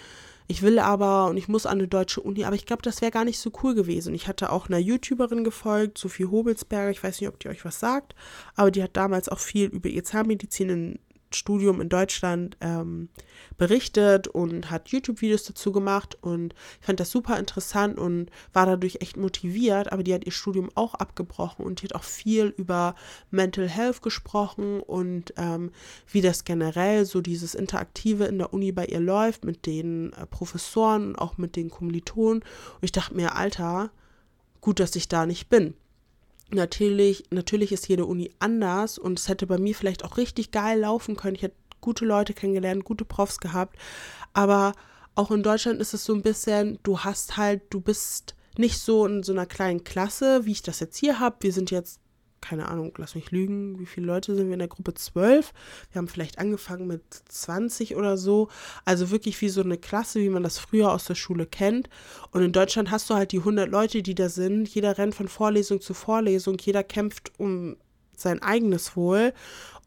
ich 0.50 0.62
will 0.62 0.80
aber 0.80 1.28
und 1.28 1.36
ich 1.36 1.46
muss 1.46 1.64
an 1.64 1.78
eine 1.78 1.86
deutsche 1.86 2.20
Uni, 2.20 2.42
aber 2.42 2.56
ich 2.56 2.66
glaube, 2.66 2.82
das 2.82 3.00
wäre 3.00 3.12
gar 3.12 3.24
nicht 3.24 3.38
so 3.38 3.52
cool 3.62 3.76
gewesen. 3.76 4.14
Ich 4.14 4.26
hatte 4.26 4.50
auch 4.50 4.68
einer 4.68 4.78
YouTuberin 4.78 5.44
gefolgt, 5.44 5.96
Sophie 5.96 6.26
Hobelsberger, 6.26 6.90
ich 6.90 7.04
weiß 7.04 7.20
nicht, 7.20 7.28
ob 7.28 7.38
die 7.38 7.48
euch 7.48 7.64
was 7.64 7.78
sagt, 7.78 8.16
aber 8.56 8.72
die 8.72 8.82
hat 8.82 8.96
damals 8.96 9.28
auch 9.28 9.38
viel 9.38 9.66
über 9.66 9.88
ihr 9.88 10.02
Zahnmedizin 10.02 10.68
in 10.68 10.98
Studium 11.32 11.80
in 11.80 11.88
Deutschland 11.88 12.56
ähm, 12.60 13.08
berichtet 13.56 14.28
und 14.28 14.70
hat 14.70 14.88
YouTube-Videos 14.88 15.44
dazu 15.44 15.72
gemacht 15.72 16.18
und 16.20 16.54
ich 16.80 16.86
fand 16.86 17.00
das 17.00 17.10
super 17.10 17.38
interessant 17.38 17.98
und 17.98 18.30
war 18.52 18.66
dadurch 18.66 18.98
echt 19.00 19.16
motiviert, 19.16 19.92
aber 19.92 20.02
die 20.02 20.14
hat 20.14 20.24
ihr 20.24 20.32
Studium 20.32 20.70
auch 20.74 20.94
abgebrochen 20.94 21.64
und 21.64 21.80
die 21.80 21.86
hat 21.86 21.94
auch 21.94 22.04
viel 22.04 22.46
über 22.56 22.94
Mental 23.30 23.68
Health 23.68 24.02
gesprochen 24.02 24.80
und 24.80 25.32
ähm, 25.36 25.70
wie 26.10 26.20
das 26.20 26.44
generell 26.44 27.04
so 27.04 27.20
dieses 27.20 27.54
Interaktive 27.54 28.24
in 28.24 28.38
der 28.38 28.52
Uni 28.52 28.72
bei 28.72 28.86
ihr 28.86 29.00
läuft 29.00 29.44
mit 29.44 29.66
den 29.66 30.12
äh, 30.14 30.26
Professoren 30.26 31.08
und 31.08 31.16
auch 31.16 31.38
mit 31.38 31.56
den 31.56 31.70
Kommilitonen. 31.70 32.42
Und 32.42 32.82
ich 32.82 32.92
dachte 32.92 33.14
mir, 33.14 33.36
Alter, 33.36 33.90
gut, 34.60 34.80
dass 34.80 34.96
ich 34.96 35.08
da 35.08 35.26
nicht 35.26 35.48
bin 35.48 35.74
natürlich, 36.52 37.24
natürlich 37.30 37.72
ist 37.72 37.88
jede 37.88 38.06
Uni 38.06 38.30
anders 38.38 38.98
und 38.98 39.18
es 39.18 39.28
hätte 39.28 39.46
bei 39.46 39.58
mir 39.58 39.74
vielleicht 39.74 40.04
auch 40.04 40.16
richtig 40.16 40.50
geil 40.50 40.80
laufen 40.80 41.16
können. 41.16 41.36
Ich 41.36 41.42
hätte 41.42 41.56
gute 41.80 42.04
Leute 42.04 42.34
kennengelernt, 42.34 42.84
gute 42.84 43.04
Profs 43.04 43.38
gehabt, 43.38 43.76
aber 44.32 44.74
auch 45.14 45.30
in 45.30 45.42
Deutschland 45.42 45.80
ist 45.80 45.94
es 45.94 46.04
so 46.04 46.14
ein 46.14 46.22
bisschen, 46.22 46.78
du 46.82 47.00
hast 47.00 47.36
halt, 47.36 47.62
du 47.70 47.80
bist 47.80 48.34
nicht 48.56 48.78
so 48.78 49.06
in 49.06 49.22
so 49.22 49.32
einer 49.32 49.46
kleinen 49.46 49.84
Klasse, 49.84 50.44
wie 50.44 50.52
ich 50.52 50.62
das 50.62 50.80
jetzt 50.80 50.96
hier 50.96 51.20
habe. 51.20 51.36
Wir 51.40 51.52
sind 51.52 51.70
jetzt 51.70 52.00
keine 52.40 52.68
Ahnung, 52.68 52.92
lass 52.96 53.14
mich 53.14 53.30
lügen, 53.30 53.78
wie 53.78 53.86
viele 53.86 54.06
Leute 54.06 54.34
sind 54.34 54.46
wir 54.46 54.54
in 54.54 54.58
der 54.58 54.68
Gruppe? 54.68 54.94
Zwölf. 54.94 55.52
Wir 55.92 55.98
haben 55.98 56.08
vielleicht 56.08 56.38
angefangen 56.38 56.86
mit 56.86 57.02
20 57.28 57.96
oder 57.96 58.16
so. 58.16 58.48
Also 58.84 59.10
wirklich 59.10 59.40
wie 59.40 59.48
so 59.48 59.62
eine 59.62 59.78
Klasse, 59.78 60.20
wie 60.20 60.28
man 60.28 60.42
das 60.42 60.58
früher 60.58 60.92
aus 60.92 61.04
der 61.04 61.14
Schule 61.14 61.46
kennt. 61.46 61.88
Und 62.30 62.42
in 62.42 62.52
Deutschland 62.52 62.90
hast 62.90 63.10
du 63.10 63.14
halt 63.14 63.32
die 63.32 63.38
100 63.38 63.68
Leute, 63.68 64.02
die 64.02 64.14
da 64.14 64.28
sind. 64.28 64.68
Jeder 64.68 64.98
rennt 64.98 65.14
von 65.14 65.28
Vorlesung 65.28 65.80
zu 65.80 65.94
Vorlesung. 65.94 66.56
Jeder 66.58 66.82
kämpft 66.82 67.32
um 67.38 67.76
sein 68.20 68.42
eigenes 68.42 68.96
Wohl. 68.96 69.32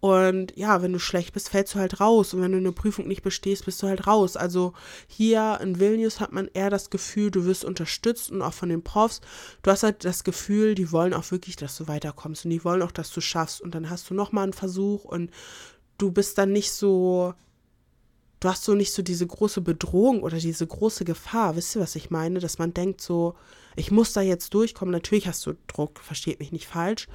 Und 0.04 0.52
ja, 0.58 0.82
wenn 0.82 0.92
du 0.92 1.00
schlecht 1.00 1.32
bist, 1.32 1.48
fällst 1.48 1.76
du 1.76 1.80
halt 1.80 2.02
raus. 2.02 2.34
Und 2.34 2.42
wenn 2.42 2.52
du 2.52 2.58
eine 2.58 2.74
Prüfung 2.74 3.08
nicht 3.08 3.24
bestehst, 3.24 3.64
bist 3.64 3.82
du 3.82 3.88
halt 3.88 4.06
raus. 4.06 4.36
Also 4.36 4.74
hier 5.08 5.60
in 5.62 5.80
Vilnius 5.80 6.20
hat 6.20 6.34
man 6.34 6.50
eher 6.54 6.70
das 6.70 6.90
Gefühl, 6.90 7.32
du 7.32 7.46
wirst 7.46 7.64
unterstützt 7.64 8.30
und 8.30 8.42
auch 8.42 8.52
von 8.52 8.68
den 8.68 8.84
Profs. 8.84 9.22
Du 9.62 9.72
hast 9.72 9.84
halt 9.84 10.04
das 10.04 10.26
Gefühl, 10.26 10.76
die 10.76 10.92
wollen 10.92 11.14
auch 11.14 11.32
wirklich, 11.32 11.56
dass 11.56 11.78
du 11.78 11.88
weiterkommst 11.88 12.44
und 12.44 12.52
die 12.52 12.66
wollen 12.66 12.82
auch, 12.82 12.92
dass 12.92 13.12
du 13.12 13.22
schaffst. 13.22 13.62
Und 13.62 13.76
dann 13.76 13.90
hast 13.90 14.10
du 14.10 14.14
nochmal 14.14 14.44
einen 14.44 14.52
Versuch 14.52 15.06
und 15.06 15.32
du 15.98 16.12
bist 16.12 16.38
dann 16.38 16.52
nicht 16.52 16.74
so, 16.74 17.34
du 18.42 18.50
hast 18.50 18.66
so 18.66 18.74
nicht 18.74 18.92
so 18.92 19.04
diese 19.04 19.26
große 19.26 19.62
Bedrohung 19.62 20.22
oder 20.22 20.38
diese 20.38 20.68
große 20.68 21.06
Gefahr. 21.06 21.56
Wisst 21.56 21.78
ihr, 21.78 21.82
was 21.82 21.96
ich 21.96 22.10
meine? 22.10 22.40
Dass 22.40 22.58
man 22.58 22.74
denkt 22.74 23.00
so, 23.00 23.36
ich 23.78 23.90
muss 23.90 24.12
da 24.12 24.20
jetzt 24.20 24.54
durchkommen. 24.54 24.92
Natürlich 24.92 25.28
hast 25.30 25.46
du 25.46 25.54
Druck, 25.68 26.00
versteht 26.00 26.42
mich 26.42 26.52
nicht 26.52 26.68
falsch. 26.68 27.08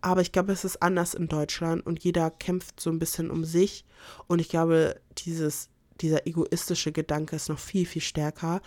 Aber 0.00 0.20
ich 0.20 0.32
glaube, 0.32 0.52
es 0.52 0.64
ist 0.64 0.82
anders 0.82 1.14
in 1.14 1.28
Deutschland 1.28 1.84
und 1.84 2.02
jeder 2.02 2.30
kämpft 2.30 2.80
so 2.80 2.90
ein 2.90 2.98
bisschen 2.98 3.30
um 3.30 3.44
sich. 3.44 3.84
Und 4.26 4.40
ich 4.40 4.48
glaube, 4.48 5.00
dieses, 5.18 5.68
dieser 6.00 6.26
egoistische 6.26 6.92
Gedanke 6.92 7.36
ist 7.36 7.48
noch 7.48 7.58
viel, 7.58 7.86
viel 7.86 8.02
stärker. 8.02 8.60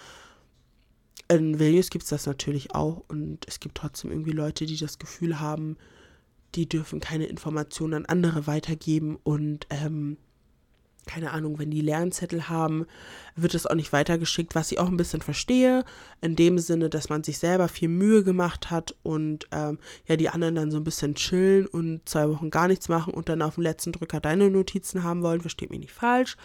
In 1.27 1.59
Vilnius 1.59 1.91
gibt 1.91 2.03
es 2.03 2.09
das 2.09 2.25
natürlich 2.25 2.73
auch 2.73 3.03
und 3.07 3.45
es 3.47 3.59
gibt 3.59 3.75
trotzdem 3.75 4.11
irgendwie 4.11 4.31
Leute, 4.31 4.65
die 4.65 4.77
das 4.77 4.97
Gefühl 4.97 5.39
haben, 5.39 5.77
die 6.55 6.67
dürfen 6.67 6.99
keine 6.99 7.25
Informationen 7.25 7.93
an 7.93 8.05
andere 8.05 8.47
weitergeben 8.47 9.17
und 9.23 9.67
ähm, 9.69 10.17
keine 11.09 11.31
Ahnung, 11.31 11.57
wenn 11.57 11.71
die 11.71 11.81
Lernzettel 11.81 12.49
haben, 12.49 12.85
wird 13.35 13.55
es 13.55 13.65
auch 13.65 13.73
nicht 13.73 13.91
weitergeschickt, 13.91 14.53
was 14.53 14.71
ich 14.71 14.77
auch 14.77 14.89
ein 14.89 14.97
bisschen 14.97 15.21
verstehe, 15.21 15.83
in 16.21 16.35
dem 16.35 16.59
Sinne, 16.59 16.87
dass 16.87 17.09
man 17.09 17.23
sich 17.23 17.39
selber 17.39 17.67
viel 17.67 17.89
Mühe 17.89 18.23
gemacht 18.23 18.69
hat 18.69 18.95
und 19.01 19.47
ähm, 19.51 19.79
ja, 20.05 20.17
die 20.17 20.29
anderen 20.29 20.53
dann 20.53 20.69
so 20.69 20.77
ein 20.77 20.83
bisschen 20.83 21.15
chillen 21.15 21.65
und 21.65 22.07
zwei 22.07 22.29
Wochen 22.29 22.51
gar 22.51 22.67
nichts 22.67 22.89
machen 22.89 23.11
und 23.11 23.27
dann 23.27 23.41
auf 23.41 23.55
dem 23.55 23.63
letzten 23.63 23.91
Drücker 23.91 24.19
deine 24.19 24.51
Notizen 24.51 25.03
haben 25.03 25.23
wollen, 25.23 25.41
versteht 25.41 25.71
mich 25.71 25.79
nicht 25.79 25.93
falsch. 25.93 26.37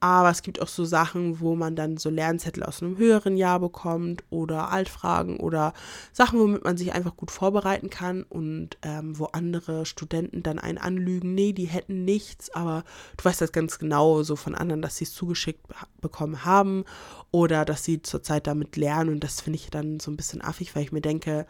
Aber 0.00 0.30
es 0.30 0.42
gibt 0.42 0.60
auch 0.60 0.68
so 0.68 0.84
Sachen, 0.84 1.40
wo 1.40 1.56
man 1.56 1.74
dann 1.74 1.96
so 1.96 2.08
Lernzettel 2.08 2.62
aus 2.62 2.82
einem 2.82 2.98
höheren 2.98 3.36
Jahr 3.36 3.58
bekommt 3.58 4.22
oder 4.30 4.70
Altfragen 4.70 5.38
oder 5.40 5.72
Sachen, 6.12 6.38
womit 6.38 6.62
man 6.62 6.76
sich 6.76 6.92
einfach 6.92 7.16
gut 7.16 7.32
vorbereiten 7.32 7.90
kann 7.90 8.22
und 8.22 8.78
ähm, 8.82 9.18
wo 9.18 9.26
andere 9.26 9.86
Studenten 9.86 10.44
dann 10.44 10.60
einen 10.60 10.78
anlügen, 10.78 11.34
nee, 11.34 11.52
die 11.52 11.66
hätten 11.66 12.04
nichts, 12.04 12.50
aber 12.50 12.84
du 13.16 13.24
weißt 13.24 13.40
das 13.40 13.50
ganz 13.50 13.80
genau 13.80 14.22
so 14.22 14.36
von 14.36 14.54
anderen, 14.54 14.82
dass 14.82 14.96
sie 14.96 15.04
es 15.04 15.14
zugeschickt 15.14 15.66
bekommen 16.00 16.44
haben 16.44 16.84
oder 17.32 17.64
dass 17.64 17.82
sie 17.82 18.00
zurzeit 18.00 18.46
damit 18.46 18.76
lernen 18.76 19.10
und 19.10 19.24
das 19.24 19.40
finde 19.40 19.58
ich 19.58 19.70
dann 19.70 19.98
so 19.98 20.12
ein 20.12 20.16
bisschen 20.16 20.42
affig, 20.42 20.76
weil 20.76 20.84
ich 20.84 20.92
mir 20.92 21.00
denke, 21.00 21.46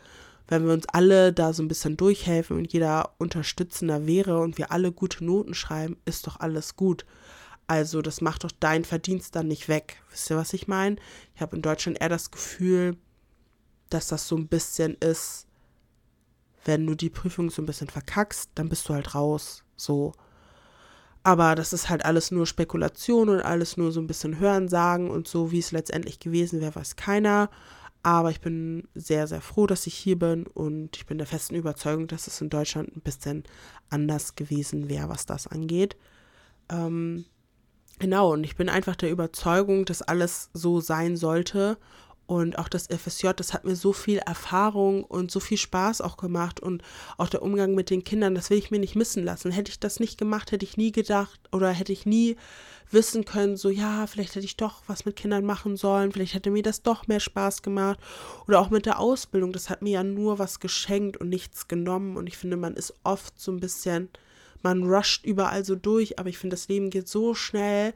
wenn 0.49 0.67
wir 0.67 0.73
uns 0.73 0.87
alle 0.89 1.33
da 1.35 1.53
so 1.53 1.63
ein 1.63 1.69
bisschen 1.69 1.97
durchhelfen 1.99 2.57
und 2.57 2.73
jeder 2.73 3.11
unterstützender 3.19 4.07
wäre 4.07 4.41
und 4.41 4.57
wir 4.57 4.73
alle 4.73 4.91
gute 4.91 5.23
Noten 5.23 5.53
schreiben, 5.53 5.99
ist 6.07 6.27
doch 6.27 6.41
alles 6.41 6.75
gut. 6.75 7.05
Also 7.68 8.00
das 8.00 8.22
macht 8.22 8.44
doch 8.44 8.50
dein 8.59 8.85
Verdienst 8.85 9.37
dann 9.37 9.46
nicht 9.46 9.68
weg. 9.68 10.02
Wisst 10.11 10.31
ihr, 10.31 10.37
was 10.37 10.54
ich 10.54 10.68
meine? 10.68 10.96
Ich 11.35 11.42
habe 11.42 11.54
in 11.54 11.62
Deutschland 11.62 12.00
eher 12.00 12.09
das 12.09 12.31
Gefühl, 12.31 12.96
dass 13.90 14.09
das 14.09 14.26
so 14.26 14.37
ein 14.37 14.48
bisschen 14.48 14.94
ist, 14.94 15.46
wenn 16.64 16.87
du 16.87 16.94
die 16.94 17.11
Prüfung 17.11 17.50
so 17.50 17.62
ein 17.62 17.66
bisschen 17.66 17.88
verkackst, 17.88 18.50
dann 18.54 18.70
bist 18.70 18.88
du 18.88 18.94
halt 18.94 19.14
raus. 19.14 19.64
So. 19.76 20.12
Aber 21.22 21.54
das 21.54 21.74
ist 21.74 21.90
halt 21.90 22.07
alles 22.07 22.31
nur 22.31 22.46
Spekulation 22.46 23.28
und 23.28 23.42
alles 23.42 23.76
nur 23.76 23.92
so 23.92 24.00
ein 24.00 24.07
bisschen 24.07 24.38
Hören 24.38 24.68
sagen 24.68 25.11
und 25.11 25.28
so, 25.28 25.50
wie 25.52 25.59
es 25.59 25.70
letztendlich 25.70 26.20
gewesen 26.20 26.62
wäre, 26.62 26.74
weiß 26.74 26.96
keiner. 26.96 27.50
Aber 28.02 28.31
ich 28.31 28.40
bin 28.40 28.88
sehr, 28.94 29.26
sehr 29.26 29.42
froh, 29.42 29.66
dass 29.66 29.87
ich 29.87 29.94
hier 29.94 30.18
bin 30.18 30.46
und 30.46 30.96
ich 30.96 31.04
bin 31.04 31.18
der 31.18 31.26
festen 31.26 31.54
Überzeugung, 31.54 32.07
dass 32.07 32.28
es 32.28 32.40
in 32.40 32.48
Deutschland 32.48 32.96
ein 32.96 33.02
bisschen 33.02 33.44
anders 33.90 34.37
gewesen 34.37 34.88
wäre, 34.88 35.11
was 35.11 35.26
das 35.26 35.46
angeht. 35.46 35.96
Ähm, 36.70 37.26
Genau, 37.99 38.33
und 38.33 38.45
ich 38.45 38.57
bin 38.57 38.69
einfach 38.69 38.97
der 38.97 39.11
Überzeugung, 39.11 39.85
dass 39.85 40.03
alles 40.03 40.51
so 40.53 40.81
sein 40.81 41.17
sollte. 41.17 41.79
Und 42.27 42.59
auch 42.59 42.69
das 42.69 42.89
FSJ, 42.89 43.29
das 43.35 43.55
hat 43.55 43.65
mir 43.65 43.75
so 43.75 43.95
viel 43.95 44.19
Erfahrung 44.19 45.03
und 45.03 45.31
so 45.31 45.41
viel 45.41 45.57
Spaß 45.57 46.03
auch 46.03 46.19
gemacht. 46.19 46.61
Und 46.61 46.83
auch 47.17 47.31
der 47.31 47.41
Umgang 47.41 47.75
mit 47.75 47.89
den 47.89 48.05
Kindern, 48.05 48.35
das 48.35 48.51
will 48.51 48.59
ich 48.59 48.71
mir 48.71 48.79
nicht 48.79 48.97
missen 48.97 49.25
lassen. 49.25 49.51
Hätte 49.51 49.71
ich 49.71 49.81
das 49.81 49.99
nicht 49.99 50.19
gemacht, 50.19 50.53
hätte 50.53 50.67
ich 50.67 50.77
nie 50.77 50.93
gedacht 50.93 51.41
oder 51.53 51.71
hätte 51.71 51.93
ich 51.93 52.05
nie 52.05 52.37
wissen 52.91 53.25
können, 53.25 53.57
so 53.57 53.71
ja, 53.71 54.07
vielleicht 54.07 54.35
hätte 54.35 54.45
ich 54.45 54.57
doch 54.57 54.83
was 54.87 55.05
mit 55.05 55.17
Kindern 55.17 55.45
machen 55.45 55.77
sollen, 55.77 56.13
vielleicht 56.13 56.35
hätte 56.35 56.51
mir 56.51 56.63
das 56.63 56.83
doch 56.83 57.07
mehr 57.07 57.21
Spaß 57.21 57.63
gemacht. 57.63 57.99
Oder 58.47 58.61
auch 58.61 58.71
mit 58.71 58.87
der 58.87 58.99
Ausbildung, 58.99 59.53
das 59.53 59.71
hat 59.71 59.83
mir 59.83 59.93
ja 59.93 60.05
nur 60.05 60.39
was 60.39 60.61
geschenkt 60.61 61.17
und 61.17 61.31
nichts 61.31 61.67
genommen. 61.67 62.17
Und 62.17 62.27
ich 62.27 62.37
finde, 62.37 62.57
man 62.57 62.75
ist 62.75 62.95
oft 63.05 63.41
so 63.41 63.53
ein 63.53 63.61
bisschen 63.61 64.11
man 64.62 64.85
rusht 64.85 65.25
überall 65.25 65.64
so 65.64 65.75
durch, 65.75 66.18
aber 66.18 66.29
ich 66.29 66.38
finde, 66.38 66.55
das 66.55 66.68
Leben 66.68 66.90
geht 66.90 67.09
so 67.09 67.35
schnell. 67.35 67.94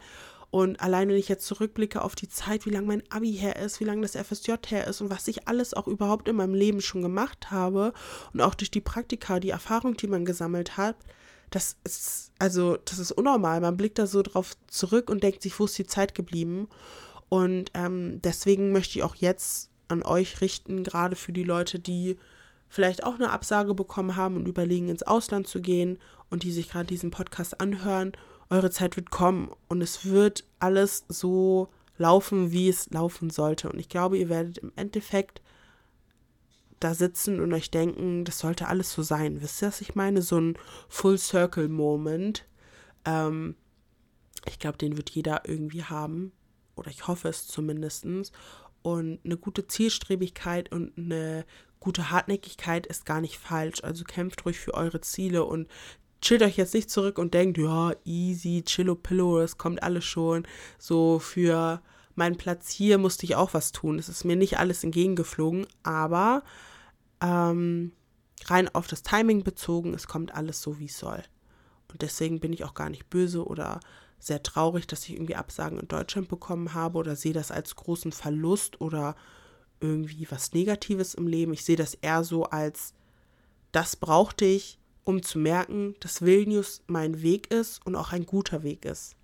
Und 0.50 0.80
allein 0.80 1.08
wenn 1.08 1.16
ich 1.16 1.28
jetzt 1.28 1.46
zurückblicke 1.46 2.02
auf 2.02 2.14
die 2.14 2.28
Zeit, 2.28 2.66
wie 2.66 2.70
lange 2.70 2.86
mein 2.86 3.02
Abi 3.10 3.32
her 3.32 3.56
ist, 3.56 3.80
wie 3.80 3.84
lange 3.84 4.02
das 4.02 4.16
FSJ 4.16 4.52
her 4.66 4.86
ist 4.86 5.00
und 5.00 5.08
was 5.08 5.26
ich 5.26 5.48
alles 5.48 5.72
auch 5.72 5.88
überhaupt 5.88 6.28
in 6.28 6.36
meinem 6.36 6.54
Leben 6.54 6.82
schon 6.82 7.00
gemacht 7.00 7.50
habe 7.50 7.94
und 8.34 8.42
auch 8.42 8.54
durch 8.54 8.70
die 8.70 8.82
Praktika, 8.82 9.40
die 9.40 9.48
Erfahrung, 9.48 9.96
die 9.96 10.08
man 10.08 10.26
gesammelt 10.26 10.76
hat, 10.76 10.96
das 11.52 11.76
ist, 11.84 12.32
also, 12.38 12.76
das 12.84 12.98
ist 12.98 13.12
unnormal. 13.12 13.60
Man 13.60 13.76
blickt 13.76 13.98
da 13.98 14.06
so 14.06 14.22
drauf 14.22 14.56
zurück 14.66 15.10
und 15.10 15.22
denkt 15.22 15.42
sich, 15.42 15.58
wo 15.58 15.66
ist 15.66 15.78
die 15.78 15.86
Zeit 15.86 16.14
geblieben? 16.14 16.68
Und 17.28 17.70
ähm, 17.74 18.20
deswegen 18.22 18.72
möchte 18.72 18.98
ich 18.98 19.04
auch 19.04 19.14
jetzt 19.14 19.70
an 19.88 20.02
euch 20.02 20.40
richten, 20.40 20.82
gerade 20.82 21.16
für 21.16 21.32
die 21.32 21.44
Leute, 21.44 21.78
die 21.78 22.18
vielleicht 22.72 23.04
auch 23.04 23.16
eine 23.16 23.28
Absage 23.28 23.74
bekommen 23.74 24.16
haben 24.16 24.36
und 24.36 24.48
überlegen, 24.48 24.88
ins 24.88 25.02
Ausland 25.02 25.46
zu 25.46 25.60
gehen 25.60 25.98
und 26.30 26.42
die 26.42 26.50
sich 26.50 26.70
gerade 26.70 26.86
diesen 26.86 27.10
Podcast 27.10 27.60
anhören, 27.60 28.12
eure 28.48 28.70
Zeit 28.70 28.96
wird 28.96 29.10
kommen 29.10 29.50
und 29.68 29.82
es 29.82 30.06
wird 30.06 30.44
alles 30.58 31.04
so 31.06 31.68
laufen, 31.98 32.50
wie 32.50 32.70
es 32.70 32.88
laufen 32.88 33.28
sollte. 33.28 33.68
Und 33.68 33.78
ich 33.78 33.90
glaube, 33.90 34.16
ihr 34.16 34.30
werdet 34.30 34.56
im 34.56 34.72
Endeffekt 34.74 35.42
da 36.80 36.94
sitzen 36.94 37.40
und 37.40 37.52
euch 37.52 37.70
denken, 37.70 38.24
das 38.24 38.38
sollte 38.38 38.68
alles 38.68 38.90
so 38.90 39.02
sein. 39.02 39.42
Wisst 39.42 39.60
ihr, 39.60 39.68
was 39.68 39.82
ich 39.82 39.94
meine? 39.94 40.22
So 40.22 40.40
ein 40.40 40.56
Full 40.88 41.18
Circle 41.18 41.68
Moment. 41.68 42.46
Ähm, 43.04 43.54
ich 44.46 44.58
glaube, 44.58 44.78
den 44.78 44.96
wird 44.96 45.10
jeder 45.10 45.46
irgendwie 45.46 45.84
haben. 45.84 46.32
Oder 46.74 46.90
ich 46.90 47.06
hoffe 47.06 47.28
es 47.28 47.46
zumindest. 47.46 48.06
Und 48.80 49.20
eine 49.26 49.36
gute 49.36 49.66
Zielstrebigkeit 49.66 50.72
und 50.72 50.96
eine 50.96 51.44
gute 51.82 52.10
Hartnäckigkeit 52.10 52.86
ist 52.86 53.04
gar 53.04 53.20
nicht 53.20 53.38
falsch. 53.38 53.82
Also 53.82 54.04
kämpft 54.04 54.46
ruhig 54.46 54.58
für 54.58 54.74
eure 54.74 55.00
Ziele 55.00 55.44
und 55.44 55.68
chillt 56.20 56.42
euch 56.42 56.56
jetzt 56.56 56.74
nicht 56.74 56.90
zurück 56.90 57.18
und 57.18 57.34
denkt, 57.34 57.58
ja, 57.58 57.92
easy, 58.04 58.62
chillo 58.64 58.94
pillow, 58.94 59.40
das 59.40 59.58
kommt 59.58 59.82
alles 59.82 60.04
schon. 60.04 60.46
So 60.78 61.18
für 61.18 61.82
meinen 62.14 62.36
Platz 62.36 62.70
hier 62.70 62.98
musste 62.98 63.24
ich 63.24 63.36
auch 63.36 63.52
was 63.54 63.72
tun. 63.72 63.98
Es 63.98 64.08
ist 64.08 64.24
mir 64.24 64.36
nicht 64.36 64.58
alles 64.58 64.84
entgegengeflogen, 64.84 65.66
aber 65.82 66.44
ähm, 67.20 67.92
rein 68.46 68.72
auf 68.74 68.86
das 68.86 69.02
Timing 69.02 69.42
bezogen, 69.44 69.94
es 69.94 70.06
kommt 70.06 70.34
alles 70.34 70.62
so, 70.62 70.78
wie 70.78 70.86
es 70.86 70.98
soll. 70.98 71.22
Und 71.90 72.02
deswegen 72.02 72.40
bin 72.40 72.52
ich 72.52 72.64
auch 72.64 72.74
gar 72.74 72.90
nicht 72.90 73.10
böse 73.10 73.44
oder 73.44 73.80
sehr 74.18 74.42
traurig, 74.42 74.86
dass 74.86 75.04
ich 75.04 75.14
irgendwie 75.14 75.34
Absagen 75.34 75.80
in 75.80 75.88
Deutschland 75.88 76.28
bekommen 76.28 76.74
habe 76.74 76.98
oder 76.98 77.16
sehe 77.16 77.32
das 77.32 77.50
als 77.50 77.74
großen 77.74 78.12
Verlust 78.12 78.80
oder 78.80 79.16
irgendwie 79.82 80.30
was 80.30 80.52
Negatives 80.52 81.14
im 81.14 81.26
Leben. 81.26 81.52
Ich 81.52 81.64
sehe 81.64 81.76
das 81.76 81.94
eher 81.94 82.24
so 82.24 82.44
als, 82.44 82.94
das 83.72 83.96
brauchte 83.96 84.44
ich, 84.44 84.78
um 85.04 85.22
zu 85.22 85.38
merken, 85.38 85.96
dass 86.00 86.22
Vilnius 86.22 86.82
mein 86.86 87.22
Weg 87.22 87.50
ist 87.50 87.84
und 87.84 87.96
auch 87.96 88.12
ein 88.12 88.24
guter 88.24 88.62
Weg 88.62 88.84
ist. 88.84 89.16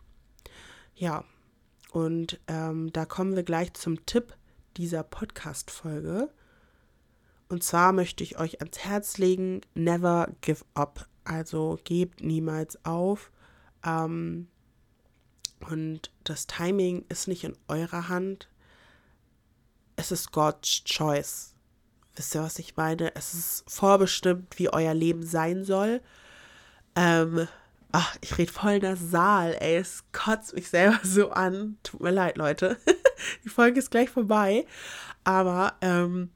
Ja, 0.94 1.24
und 1.92 2.40
ähm, 2.48 2.92
da 2.92 3.04
kommen 3.04 3.36
wir 3.36 3.44
gleich 3.44 3.72
zum 3.74 4.04
Tipp 4.04 4.36
dieser 4.76 5.04
Podcast-Folge. 5.04 6.28
Und 7.48 7.62
zwar 7.62 7.92
möchte 7.92 8.24
ich 8.24 8.38
euch 8.38 8.60
ans 8.60 8.78
Herz 8.78 9.18
legen, 9.18 9.62
never 9.74 10.28
give 10.40 10.64
up. 10.74 11.08
Also 11.24 11.78
gebt 11.84 12.22
niemals 12.22 12.84
auf. 12.84 13.30
Ähm, 13.84 14.48
und 15.68 16.10
das 16.24 16.46
Timing 16.46 17.04
ist 17.08 17.28
nicht 17.28 17.44
in 17.44 17.56
eurer 17.68 18.08
Hand 18.08 18.48
es 19.98 20.12
ist 20.12 20.30
God's 20.30 20.84
Choice. 20.84 21.54
Wisst 22.14 22.34
ihr, 22.34 22.42
was 22.42 22.58
ich 22.60 22.76
meine? 22.76 23.14
Es 23.16 23.34
ist 23.34 23.64
vorbestimmt, 23.68 24.56
wie 24.58 24.72
euer 24.72 24.94
Leben 24.94 25.26
sein 25.26 25.64
soll. 25.64 26.00
Ähm, 26.94 27.48
ach, 27.90 28.16
ich 28.20 28.38
rede 28.38 28.52
voll 28.52 28.80
Saal, 28.96 29.56
ey. 29.58 29.76
Es 29.76 30.04
kotzt 30.12 30.54
mich 30.54 30.70
selber 30.70 31.00
so 31.02 31.30
an. 31.30 31.78
Tut 31.82 32.00
mir 32.00 32.12
leid, 32.12 32.36
Leute. 32.36 32.78
Die 33.44 33.48
Folge 33.48 33.80
ist 33.80 33.90
gleich 33.90 34.08
vorbei. 34.08 34.66
Aber 35.24 35.74
ähm, 35.80 36.30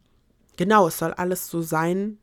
genau, 0.56 0.88
es 0.88 0.98
soll 0.98 1.12
alles 1.14 1.46
so 1.46 1.62
sein, 1.62 2.18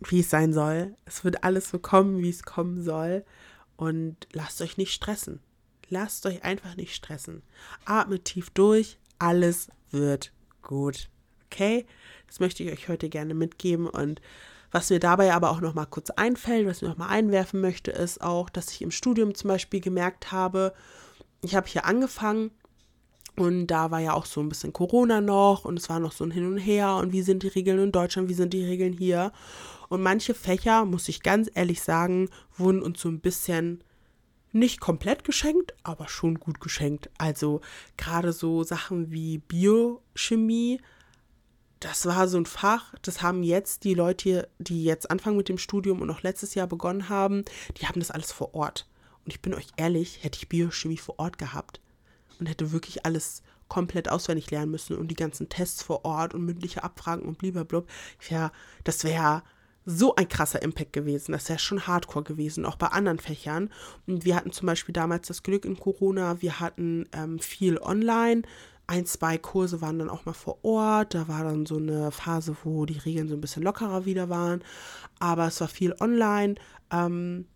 wie 0.00 0.20
es 0.20 0.28
sein 0.28 0.52
soll. 0.52 0.94
Es 1.06 1.24
wird 1.24 1.44
alles 1.44 1.70
so 1.70 1.78
kommen, 1.78 2.18
wie 2.18 2.30
es 2.30 2.42
kommen 2.42 2.82
soll. 2.82 3.24
Und 3.76 4.28
lasst 4.32 4.60
euch 4.60 4.76
nicht 4.76 4.92
stressen. 4.92 5.40
Lasst 5.88 6.26
euch 6.26 6.44
einfach 6.44 6.76
nicht 6.76 6.94
stressen. 6.94 7.42
Atmet 7.86 8.26
tief 8.26 8.50
durch. 8.50 8.98
Alles 9.18 9.68
wird 9.90 10.32
gut. 10.62 11.08
Okay? 11.46 11.86
Das 12.26 12.40
möchte 12.40 12.62
ich 12.62 12.72
euch 12.72 12.88
heute 12.88 13.08
gerne 13.08 13.34
mitgeben 13.34 13.86
und 13.86 14.20
was 14.72 14.88
mir 14.88 15.00
dabei 15.00 15.34
aber 15.34 15.50
auch 15.50 15.60
noch 15.60 15.74
mal 15.74 15.84
kurz 15.84 16.08
einfällt, 16.08 16.66
was 16.66 16.80
ich 16.80 16.88
noch 16.88 16.96
mal 16.96 17.08
einwerfen 17.08 17.60
möchte, 17.60 17.90
ist 17.90 18.22
auch, 18.22 18.48
dass 18.48 18.70
ich 18.70 18.80
im 18.80 18.90
Studium 18.90 19.34
zum 19.34 19.48
Beispiel 19.48 19.80
gemerkt 19.80 20.32
habe, 20.32 20.72
ich 21.42 21.54
habe 21.54 21.68
hier 21.68 21.84
angefangen 21.84 22.52
und 23.36 23.66
da 23.66 23.90
war 23.90 24.00
ja 24.00 24.14
auch 24.14 24.24
so 24.24 24.40
ein 24.40 24.48
bisschen 24.48 24.72
Corona 24.72 25.20
noch 25.20 25.66
und 25.66 25.78
es 25.78 25.90
war 25.90 26.00
noch 26.00 26.12
so 26.12 26.24
ein 26.24 26.30
Hin 26.30 26.46
und 26.46 26.58
Her 26.58 26.96
und 26.96 27.12
wie 27.12 27.22
sind 27.22 27.42
die 27.42 27.48
Regeln 27.48 27.78
in 27.78 27.92
Deutschland, 27.92 28.30
wie 28.30 28.34
sind 28.34 28.54
die 28.54 28.64
Regeln 28.64 28.94
hier. 28.94 29.32
Und 29.88 30.02
manche 30.02 30.32
Fächer, 30.32 30.86
muss 30.86 31.08
ich 31.08 31.22
ganz 31.22 31.50
ehrlich 31.54 31.82
sagen, 31.82 32.30
wurden 32.56 32.82
uns 32.82 33.00
so 33.00 33.08
ein 33.08 33.20
bisschen 33.20 33.84
nicht 34.52 34.80
komplett 34.80 35.24
geschenkt, 35.24 35.74
aber 35.82 36.08
schon 36.08 36.38
gut 36.38 36.60
geschenkt. 36.60 37.10
Also 37.18 37.60
gerade 37.96 38.32
so 38.32 38.62
Sachen 38.62 39.10
wie 39.10 39.38
Biochemie, 39.38 40.80
das 41.80 42.06
war 42.06 42.28
so 42.28 42.38
ein 42.38 42.46
Fach, 42.46 42.94
das 43.02 43.22
haben 43.22 43.42
jetzt 43.42 43.84
die 43.84 43.94
Leute, 43.94 44.48
die 44.58 44.84
jetzt 44.84 45.10
anfangen 45.10 45.36
mit 45.36 45.48
dem 45.48 45.58
Studium 45.58 46.00
und 46.00 46.06
noch 46.06 46.22
letztes 46.22 46.54
Jahr 46.54 46.66
begonnen 46.66 47.08
haben, 47.08 47.44
die 47.78 47.86
haben 47.86 48.00
das 48.00 48.10
alles 48.10 48.30
vor 48.30 48.54
Ort. 48.54 48.86
Und 49.24 49.32
ich 49.32 49.40
bin 49.40 49.54
euch 49.54 49.68
ehrlich, 49.76 50.22
hätte 50.22 50.38
ich 50.38 50.48
Biochemie 50.48 50.98
vor 50.98 51.18
Ort 51.18 51.38
gehabt 51.38 51.80
und 52.38 52.48
hätte 52.48 52.72
wirklich 52.72 53.04
alles 53.04 53.42
komplett 53.68 54.08
auswendig 54.08 54.50
lernen 54.50 54.70
müssen 54.70 54.96
und 54.98 55.08
die 55.08 55.16
ganzen 55.16 55.48
Tests 55.48 55.82
vor 55.82 56.04
Ort 56.04 56.34
und 56.34 56.44
mündliche 56.44 56.84
Abfragen 56.84 57.24
und 57.24 57.38
blablabla, 57.38 57.84
ja, 58.28 58.52
das 58.84 59.02
wäre 59.02 59.42
so 59.84 60.14
ein 60.14 60.28
krasser 60.28 60.62
Impact 60.62 60.92
gewesen. 60.92 61.32
Das 61.32 61.48
wäre 61.48 61.58
schon 61.58 61.86
hardcore 61.86 62.24
gewesen, 62.24 62.64
auch 62.64 62.76
bei 62.76 62.88
anderen 62.88 63.18
Fächern. 63.18 63.70
Und 64.06 64.24
wir 64.24 64.36
hatten 64.36 64.52
zum 64.52 64.66
Beispiel 64.66 64.92
damals 64.92 65.28
das 65.28 65.42
Glück 65.42 65.64
in 65.64 65.78
Corona, 65.78 66.40
wir 66.40 66.60
hatten 66.60 67.08
ähm, 67.12 67.38
viel 67.38 67.78
online. 67.78 68.42
Ein, 68.86 69.06
zwei 69.06 69.38
Kurse 69.38 69.80
waren 69.80 69.98
dann 69.98 70.10
auch 70.10 70.24
mal 70.24 70.32
vor 70.32 70.64
Ort. 70.64 71.14
Da 71.14 71.28
war 71.28 71.44
dann 71.44 71.66
so 71.66 71.76
eine 71.76 72.10
Phase, 72.10 72.56
wo 72.64 72.84
die 72.84 72.98
Regeln 72.98 73.28
so 73.28 73.34
ein 73.34 73.40
bisschen 73.40 73.62
lockerer 73.62 74.04
wieder 74.04 74.28
waren. 74.28 74.62
Aber 75.18 75.46
es 75.46 75.60
war 75.60 75.68
viel 75.68 75.94
online. 76.00 76.56
Ähm, 76.90 77.46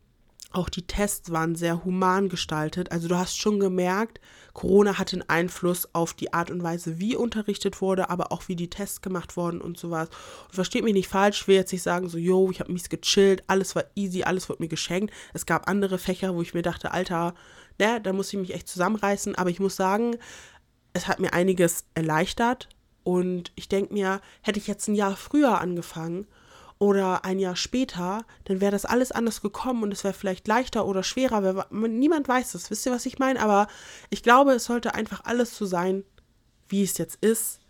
auch 0.52 0.68
die 0.68 0.86
Tests 0.86 1.30
waren 1.30 1.54
sehr 1.54 1.84
human 1.84 2.28
gestaltet. 2.28 2.92
Also 2.92 3.08
du 3.08 3.16
hast 3.16 3.38
schon 3.38 3.60
gemerkt, 3.60 4.20
Corona 4.54 4.98
hatte 4.98 5.16
einen 5.16 5.28
Einfluss 5.28 5.94
auf 5.94 6.14
die 6.14 6.32
Art 6.32 6.50
und 6.50 6.62
Weise, 6.62 6.98
wie 6.98 7.16
unterrichtet 7.16 7.80
wurde, 7.80 8.08
aber 8.08 8.32
auch 8.32 8.48
wie 8.48 8.56
die 8.56 8.70
Tests 8.70 9.02
gemacht 9.02 9.36
wurden 9.36 9.60
und 9.60 9.76
sowas. 9.76 10.08
Und 10.44 10.54
versteht 10.54 10.84
mich 10.84 10.94
nicht 10.94 11.08
falsch, 11.08 11.42
ich 11.42 11.48
will 11.48 11.56
jetzt 11.56 11.72
nicht 11.72 11.82
sagen, 11.82 12.08
so, 12.08 12.16
yo, 12.16 12.50
ich 12.50 12.60
habe 12.60 12.72
mich 12.72 12.88
gechillt, 12.88 13.44
alles 13.48 13.74
war 13.76 13.84
easy, 13.96 14.22
alles 14.22 14.48
wurde 14.48 14.62
mir 14.62 14.68
geschenkt. 14.68 15.12
Es 15.34 15.46
gab 15.46 15.68
andere 15.68 15.98
Fächer, 15.98 16.34
wo 16.34 16.42
ich 16.42 16.54
mir 16.54 16.62
dachte, 16.62 16.92
Alter, 16.92 17.34
ne, 17.78 18.00
da 18.00 18.12
muss 18.12 18.32
ich 18.32 18.38
mich 18.38 18.54
echt 18.54 18.68
zusammenreißen. 18.68 19.34
Aber 19.34 19.50
ich 19.50 19.60
muss 19.60 19.76
sagen, 19.76 20.16
es 20.94 21.08
hat 21.08 21.20
mir 21.20 21.32
einiges 21.32 21.84
erleichtert. 21.94 22.68
Und 23.02 23.52
ich 23.56 23.68
denke 23.68 23.92
mir, 23.92 24.20
hätte 24.42 24.58
ich 24.58 24.66
jetzt 24.66 24.88
ein 24.88 24.94
Jahr 24.94 25.16
früher 25.16 25.60
angefangen, 25.60 26.26
oder 26.78 27.24
ein 27.24 27.38
Jahr 27.38 27.56
später, 27.56 28.24
dann 28.44 28.60
wäre 28.60 28.72
das 28.72 28.84
alles 28.84 29.10
anders 29.12 29.40
gekommen 29.40 29.82
und 29.82 29.92
es 29.92 30.04
wäre 30.04 30.14
vielleicht 30.14 30.46
leichter 30.46 30.86
oder 30.86 31.02
schwerer. 31.02 31.66
Niemand 31.70 32.28
weiß 32.28 32.52
das. 32.52 32.70
Wisst 32.70 32.84
ihr, 32.86 32.92
was 32.92 33.06
ich 33.06 33.18
meine? 33.18 33.40
Aber 33.40 33.66
ich 34.10 34.22
glaube, 34.22 34.52
es 34.52 34.64
sollte 34.64 34.94
einfach 34.94 35.24
alles 35.24 35.56
so 35.56 35.64
sein, 35.64 36.04
wie 36.68 36.82
es 36.82 36.98
jetzt 36.98 37.16
ist. 37.24 37.60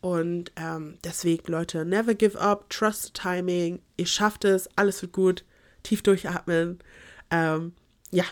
Und 0.00 0.52
ähm, 0.56 0.98
deswegen, 1.04 1.50
Leute, 1.50 1.84
never 1.84 2.14
give 2.14 2.40
up, 2.40 2.68
trust 2.70 3.06
the 3.06 3.12
timing. 3.12 3.80
Ihr 3.96 4.06
schafft 4.06 4.44
es, 4.44 4.68
alles 4.76 5.02
wird 5.02 5.12
gut. 5.12 5.44
Tief 5.82 6.02
durchatmen. 6.02 6.80
Ähm, 7.30 7.74
ja, 8.10 8.24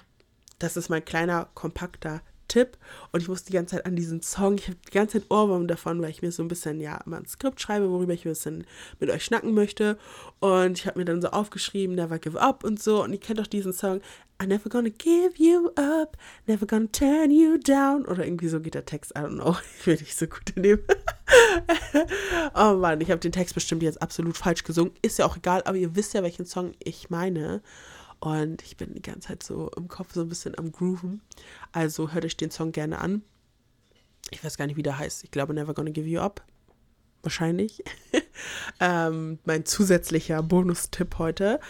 das 0.58 0.76
ist 0.76 0.88
mein 0.88 1.04
kleiner, 1.04 1.48
kompakter 1.54 2.22
Tipp. 2.48 2.76
Und 3.12 3.22
ich 3.22 3.28
muss 3.28 3.44
die 3.44 3.52
ganze 3.52 3.76
Zeit 3.76 3.86
an 3.86 3.96
diesen 3.96 4.22
Song, 4.22 4.56
ich 4.56 4.68
habe 4.68 4.78
die 4.86 4.92
ganze 4.92 5.20
Zeit 5.20 5.30
Ohrwurm 5.30 5.66
davon, 5.66 6.00
weil 6.02 6.10
ich 6.10 6.22
mir 6.22 6.32
so 6.32 6.42
ein 6.42 6.48
bisschen, 6.48 6.80
ja, 6.80 7.00
immer 7.06 7.18
ein 7.18 7.26
Skript 7.26 7.60
schreibe, 7.60 7.90
worüber 7.90 8.12
ich 8.12 8.24
ein 8.24 8.30
bisschen 8.30 8.66
mit 9.00 9.10
euch 9.10 9.24
schnacken 9.24 9.54
möchte. 9.54 9.98
Und 10.40 10.78
ich 10.78 10.86
habe 10.86 10.98
mir 10.98 11.04
dann 11.04 11.22
so 11.22 11.28
aufgeschrieben, 11.28 11.96
Never 11.96 12.18
Give 12.18 12.40
Up 12.40 12.64
und 12.64 12.82
so. 12.82 13.02
Und 13.02 13.12
ihr 13.12 13.20
kennt 13.20 13.38
doch 13.38 13.46
diesen 13.46 13.72
Song, 13.72 14.00
I'm 14.38 14.48
never 14.48 14.68
gonna 14.68 14.90
give 14.90 15.38
you 15.38 15.70
up, 15.76 16.16
never 16.46 16.66
gonna 16.66 16.88
turn 16.92 17.30
you 17.30 17.56
down. 17.56 18.04
Oder 18.04 18.26
irgendwie 18.26 18.48
so 18.48 18.60
geht 18.60 18.74
der 18.74 18.84
Text, 18.84 19.12
I 19.16 19.20
don't 19.20 19.36
know. 19.36 19.56
Ich 19.78 19.84
bin 19.84 19.94
nicht 19.94 20.16
so 20.16 20.26
gut 20.26 20.50
in 20.54 20.62
dem. 20.62 20.80
oh 22.54 22.74
Mann, 22.74 23.00
ich 23.00 23.10
habe 23.10 23.20
den 23.20 23.32
Text 23.32 23.54
bestimmt 23.54 23.82
jetzt 23.82 24.02
absolut 24.02 24.36
falsch 24.36 24.62
gesungen. 24.64 24.92
Ist 25.00 25.18
ja 25.18 25.24
auch 25.24 25.38
egal, 25.38 25.62
aber 25.64 25.78
ihr 25.78 25.96
wisst 25.96 26.12
ja, 26.12 26.22
welchen 26.22 26.44
Song 26.44 26.72
ich 26.80 27.08
meine. 27.08 27.62
Und 28.20 28.62
ich 28.62 28.76
bin 28.76 28.94
die 28.94 29.02
ganze 29.02 29.28
Zeit 29.28 29.42
so 29.42 29.70
im 29.76 29.88
Kopf 29.88 30.14
so 30.14 30.22
ein 30.22 30.28
bisschen 30.28 30.58
am 30.58 30.72
Grooven. 30.72 31.20
Also 31.72 32.12
hört 32.12 32.24
euch 32.24 32.36
den 32.36 32.50
Song 32.50 32.72
gerne 32.72 32.98
an. 32.98 33.22
Ich 34.30 34.42
weiß 34.42 34.56
gar 34.56 34.66
nicht, 34.66 34.76
wie 34.76 34.82
der 34.82 34.98
heißt. 34.98 35.24
Ich 35.24 35.30
glaube, 35.30 35.54
Never 35.54 35.74
Gonna 35.74 35.90
Give 35.90 36.08
You 36.08 36.20
Up. 36.20 36.44
Wahrscheinlich. 37.22 37.82
ähm, 38.80 39.38
mein 39.44 39.64
zusätzlicher 39.64 40.42
Bonustipp 40.42 41.18
heute. 41.18 41.60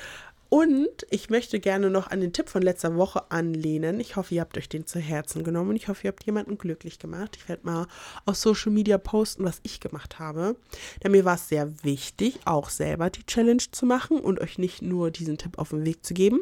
Und 0.49 1.07
ich 1.11 1.29
möchte 1.29 1.59
gerne 1.59 1.91
noch 1.91 2.09
an 2.09 2.21
den 2.21 2.33
Tipp 2.33 2.49
von 2.49 2.63
letzter 2.63 2.95
Woche 2.97 3.31
anlehnen. 3.31 3.99
Ich 3.99 4.15
hoffe, 4.15 4.35
ihr 4.35 4.41
habt 4.41 4.57
euch 4.57 4.69
den 4.69 4.87
zu 4.87 5.01
Herzen 5.01 5.43
genommen. 5.43 5.75
Ich 5.75 5.89
hoffe, 5.89 6.05
ihr 6.05 6.09
habt 6.09 6.25
jemanden 6.25 6.57
glücklich 6.57 6.99
gemacht. 7.01 7.37
Ich 7.37 7.49
werde 7.49 7.67
mal 7.67 7.87
auf 8.27 8.37
Social 8.37 8.71
Media 8.71 8.97
posten, 8.97 9.45
was 9.45 9.61
ich 9.65 9.81
gemacht 9.81 10.21
habe. 10.21 10.57
Denn 11.03 11.13
mir 11.13 11.25
war 11.25 11.35
es 11.35 11.49
sehr 11.49 11.83
wichtig, 11.85 12.39
auch 12.45 12.71
selber 12.71 13.11
die 13.11 13.27
Challenge 13.27 13.63
zu 13.73 13.87
machen 13.87 14.21
und 14.21 14.41
euch 14.41 14.59
nicht 14.59 14.83
nur 14.83 15.11
diesen 15.11 15.37
Tipp 15.37 15.59
auf 15.59 15.71
den 15.71 15.85
Weg 15.85 16.07
zu 16.07 16.15
geben. 16.15 16.41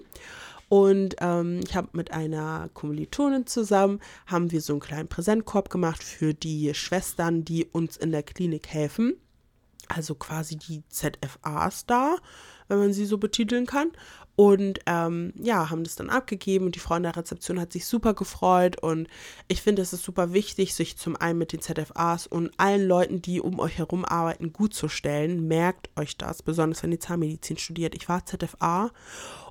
Und 0.69 1.17
ähm, 1.21 1.61
ich 1.65 1.75
habe 1.75 1.89
mit 1.93 2.11
einer 2.11 2.69
Kommilitonin 2.75 3.47
zusammen, 3.47 4.01
haben 4.27 4.51
wir 4.51 4.61
so 4.61 4.75
einen 4.75 4.81
kleinen 4.81 5.09
Präsentkorb 5.09 5.71
gemacht 5.71 6.03
für 6.03 6.35
die 6.35 6.75
Schwestern, 6.75 7.45
die 7.45 7.65
uns 7.67 7.97
in 7.97 8.11
der 8.11 8.23
Klinik 8.23 8.69
helfen. 8.69 9.15
Also 9.89 10.15
quasi 10.15 10.57
die 10.57 10.83
ZFAs 10.89 11.87
da 11.87 12.17
wenn 12.69 12.79
man 12.79 12.93
sie 12.93 13.07
so 13.07 13.19
betiteln 13.19 13.67
kann. 13.67 13.91
Und 14.37 14.81
ähm, 14.87 15.33
ja, 15.37 15.71
haben 15.71 15.85
das 15.85 15.95
dann 15.95 16.11
abgegeben 16.11 16.67
und 16.67 16.75
die 16.75 16.81
Frau 16.81 16.97
in 16.97 17.05
der 17.05 17.17
Rezeption 17.17 17.61
hat 17.61 17.73
sich 17.73 17.87
super 17.87 18.15
gefreut. 18.15 18.83
Und 18.83 19.07
ich 19.47 19.63
finde, 19.63 19.83
es 19.83 19.93
ist 19.93 20.03
super 20.03 20.33
wichtig, 20.33 20.75
sich 20.75 20.97
zum 20.97 21.15
einen 21.17 21.39
mit 21.39 21.53
den 21.53 21.61
ZFAs 21.61 22.27
und 22.27 22.51
allen 22.57 22.87
Leuten, 22.87 23.23
die 23.23 23.41
um 23.41 23.61
euch 23.61 23.79
herum 23.79 24.05
arbeiten, 24.05 24.53
gut 24.53 24.75
zu 24.75 24.89
stellen. 24.89 25.47
Merkt 25.47 25.89
euch 25.97 26.17
das, 26.17 26.43
besonders 26.43 26.83
wenn 26.83 26.91
ihr 26.91 27.01
Zahnmedizin 27.01 27.59
studiert. 27.59 27.95
Ich 27.95 28.09
war 28.09 28.27
ZFA 28.27 28.91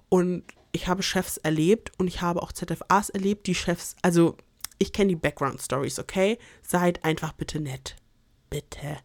und 0.09 0.43
ich 0.73 0.87
habe 0.87 1.01
Chefs 1.01 1.37
erlebt 1.37 1.91
und 1.97 2.07
ich 2.07 2.21
habe 2.21 2.41
auch 2.41 2.51
ZFAs 2.51 3.09
erlebt, 3.09 3.47
die 3.47 3.55
Chefs, 3.55 3.95
also 4.01 4.35
ich 4.79 4.91
kenne 4.91 5.09
die 5.09 5.15
Background 5.15 5.61
Stories, 5.61 5.99
okay? 5.99 6.37
Seid 6.61 7.05
einfach 7.05 7.31
bitte 7.33 7.61
nett. 7.61 7.95
Bitte 8.49 8.97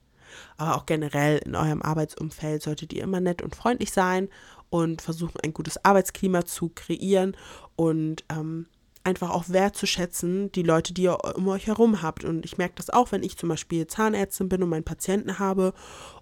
aber 0.57 0.77
auch 0.77 0.87
generell 0.87 1.39
in 1.39 1.55
eurem 1.55 1.83
Arbeitsumfeld 1.83 2.63
solltet 2.63 2.93
ihr 2.93 3.03
immer 3.03 3.21
nett 3.21 3.43
und 3.43 3.57
freundlich 3.57 3.93
sein 3.93 4.29
und 4.71 5.03
versuchen, 5.03 5.41
ein 5.43 5.55
gutes 5.55 5.85
Arbeitsklima 5.85 6.45
zu 6.45 6.71
kreieren 6.75 7.37
und 7.77 8.25
ähm, 8.31 8.67
einfach 9.09 9.31
auch 9.31 9.49
wertzuschätzen, 9.49 10.53
die 10.53 10.63
Leute, 10.63 10.93
die 10.93 11.05
ihr 11.05 11.19
um 11.37 11.49
euch 11.49 11.67
herum 11.67 12.03
habt. 12.03 12.25
Und 12.25 12.45
ich 12.45 12.59
merke 12.59 12.75
das 12.77 12.91
auch, 12.91 13.11
wenn 13.11 13.23
ich 13.23 13.39
zum 13.39 13.49
Beispiel 13.49 13.87
Zahnärztin 13.87 14.49
bin 14.49 14.63
und 14.63 14.69
meinen 14.69 14.85
Patienten 14.85 15.39
habe 15.39 15.73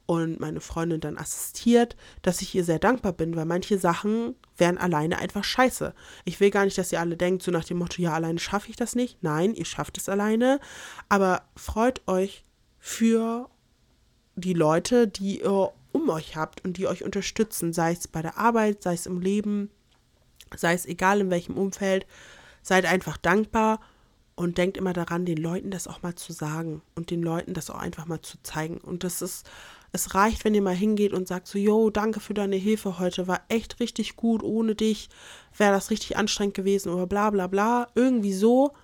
und 0.07 0.39
meine 0.39 0.61
Freundin 0.61 1.01
dann 1.01 1.19
assistiert, 1.19 1.97
dass 2.23 2.43
ich 2.43 2.55
ihr 2.55 2.63
sehr 2.63 2.79
dankbar 2.79 3.13
bin, 3.13 3.35
weil 3.35 3.45
manche 3.45 3.79
Sachen 3.79 4.37
wären 4.57 4.79
alleine 4.79 5.19
einfach 5.19 5.43
scheiße. 5.43 5.95
Ich 6.25 6.39
will 6.39 6.51
gar 6.51 6.65
nicht, 6.65 6.79
dass 6.79 6.93
ihr 6.93 7.01
alle 7.01 7.17
denkt, 7.17 7.43
so 7.43 7.51
nach 7.51 7.65
dem 7.65 7.79
Motto, 7.79 8.01
ja, 8.01 8.13
alleine 8.13 8.39
schaffe 8.39 8.71
ich 8.71 8.77
das 8.77 8.95
nicht. 8.95 9.23
Nein, 9.23 9.55
ihr 9.55 9.65
schafft 9.65 9.99
es 9.99 10.09
alleine. 10.09 10.61
Aber 11.09 11.43
freut 11.57 12.07
euch 12.07 12.45
für 12.79 13.51
die 14.37 14.53
Leute, 14.53 15.09
die 15.09 15.41
ihr 15.41 15.73
um 15.93 16.09
euch 16.11 16.37
habt 16.37 16.65
und 16.65 16.77
die 16.77 16.87
euch 16.87 17.03
unterstützen, 17.03 17.73
sei 17.73 17.93
es 17.93 18.07
bei 18.07 18.23
der 18.23 18.39
Arbeit, 18.39 18.83
sei 18.83 18.95
es 18.95 19.07
im 19.07 19.21
Leben, 19.21 19.71
sei 20.55 20.75
es 20.75 20.87
egal 20.87 21.21
in 21.21 21.31
welchem 21.31 21.57
Umfeld. 21.57 22.07
Seid 22.63 22.85
einfach 22.85 23.17
dankbar 23.17 23.81
und 24.35 24.59
denkt 24.59 24.77
immer 24.77 24.93
daran, 24.93 25.25
den 25.25 25.39
Leuten 25.39 25.71
das 25.71 25.89
auch 25.89 26.03
mal 26.03 26.15
zu 26.15 26.33
sagen 26.33 26.83
und 26.95 27.11
den 27.11 27.23
Leuten 27.23 27.55
das 27.55 27.71
auch 27.71 27.79
einfach 27.79 28.07
mal 28.07 28.21
zu 28.21 28.37
zeigen. 28.43 28.79
Und 28.79 29.03
das 29.03 29.23
ist, 29.23 29.49
es 29.93 30.15
reicht, 30.15 30.45
wenn 30.45 30.55
ihr 30.55 30.63
mal 30.63 30.75
hingeht 30.75 31.15
und 31.15 31.27
sagt 31.27 31.47
so, 31.47 31.59
yo, 31.59 31.89
danke 31.91 32.21
für 32.21 32.35
deine 32.35 32.57
Hilfe 32.57 32.99
heute, 32.99 33.27
war 33.29 33.41
echt 33.49 33.81
richtig 33.81 34.17
gut, 34.17 34.43
ohne 34.43 34.75
dich 34.75 35.09
wäre 35.57 35.73
das 35.73 35.91
richtig 35.91 36.19
anstrengend 36.19 36.55
gewesen 36.55 36.93
oder 36.93 37.07
bla 37.07 37.31
bla 37.31 37.47
bla. 37.47 37.87
Irgendwie 37.95 38.35
so 38.35 38.75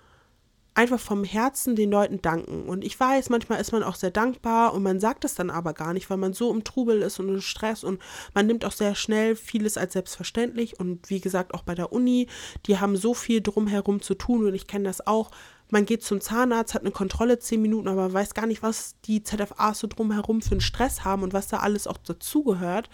einfach 0.74 1.00
vom 1.00 1.24
Herzen 1.24 1.76
den 1.76 1.90
Leuten 1.90 2.22
danken. 2.22 2.64
Und 2.64 2.84
ich 2.84 2.98
weiß, 2.98 3.28
manchmal 3.28 3.60
ist 3.60 3.72
man 3.72 3.82
auch 3.82 3.94
sehr 3.94 4.10
dankbar 4.10 4.72
und 4.72 4.82
man 4.82 5.00
sagt 5.00 5.24
es 5.24 5.34
dann 5.34 5.50
aber 5.50 5.74
gar 5.74 5.92
nicht, 5.92 6.08
weil 6.08 6.16
man 6.16 6.32
so 6.32 6.52
im 6.52 6.64
Trubel 6.64 7.02
ist 7.02 7.20
und 7.20 7.28
im 7.28 7.40
Stress 7.40 7.84
und 7.84 8.00
man 8.34 8.46
nimmt 8.46 8.64
auch 8.64 8.72
sehr 8.72 8.94
schnell 8.94 9.36
vieles 9.36 9.76
als 9.76 9.92
selbstverständlich. 9.92 10.80
Und 10.80 11.10
wie 11.10 11.20
gesagt, 11.20 11.52
auch 11.52 11.62
bei 11.62 11.74
der 11.74 11.92
Uni, 11.92 12.28
die 12.66 12.78
haben 12.78 12.96
so 12.96 13.12
viel 13.12 13.42
drumherum 13.42 14.00
zu 14.00 14.14
tun 14.14 14.46
und 14.46 14.54
ich 14.54 14.66
kenne 14.66 14.84
das 14.84 15.06
auch. 15.06 15.30
Man 15.68 15.86
geht 15.86 16.04
zum 16.04 16.20
Zahnarzt, 16.20 16.74
hat 16.74 16.82
eine 16.82 16.90
Kontrolle 16.90 17.38
zehn 17.38 17.62
Minuten, 17.62 17.88
aber 17.88 18.12
weiß 18.12 18.34
gar 18.34 18.46
nicht, 18.46 18.62
was 18.62 18.96
die 19.04 19.22
ZFAs 19.22 19.78
so 19.78 19.86
drumherum 19.86 20.42
für 20.42 20.52
einen 20.52 20.60
Stress 20.60 21.02
haben 21.04 21.22
und 21.22 21.32
was 21.32 21.48
da 21.48 21.58
alles 21.58 21.86
auch 21.86 21.96
dazugehört. 21.96 22.90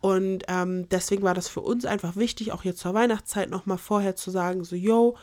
Und 0.00 0.44
ähm, 0.48 0.88
deswegen 0.88 1.22
war 1.22 1.34
das 1.34 1.48
für 1.48 1.60
uns 1.60 1.84
einfach 1.84 2.16
wichtig, 2.16 2.52
auch 2.52 2.64
jetzt 2.64 2.80
zur 2.80 2.94
Weihnachtszeit 2.94 3.50
nochmal 3.50 3.78
vorher 3.78 4.16
zu 4.16 4.30
sagen, 4.30 4.64
so, 4.64 4.76
yo, 4.76 5.16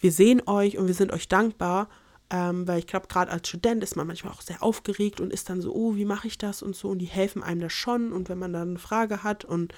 wir 0.00 0.12
sehen 0.12 0.42
euch 0.46 0.78
und 0.78 0.86
wir 0.86 0.94
sind 0.94 1.12
euch 1.12 1.28
dankbar, 1.28 1.88
ähm, 2.30 2.68
weil 2.68 2.78
ich 2.78 2.86
glaube, 2.86 3.06
gerade 3.08 3.30
als 3.30 3.48
Student 3.48 3.82
ist 3.82 3.96
man 3.96 4.06
manchmal 4.06 4.32
auch 4.32 4.42
sehr 4.42 4.62
aufgeregt 4.62 5.20
und 5.20 5.32
ist 5.32 5.48
dann 5.48 5.62
so, 5.62 5.74
oh, 5.74 5.96
wie 5.96 6.04
mache 6.04 6.28
ich 6.28 6.38
das 6.38 6.62
und 6.62 6.76
so 6.76 6.88
und 6.88 6.98
die 6.98 7.06
helfen 7.06 7.42
einem 7.42 7.60
da 7.60 7.70
schon 7.70 8.12
und 8.12 8.28
wenn 8.28 8.38
man 8.38 8.52
dann 8.52 8.70
eine 8.70 8.78
Frage 8.78 9.22
hat 9.22 9.44
und 9.44 9.72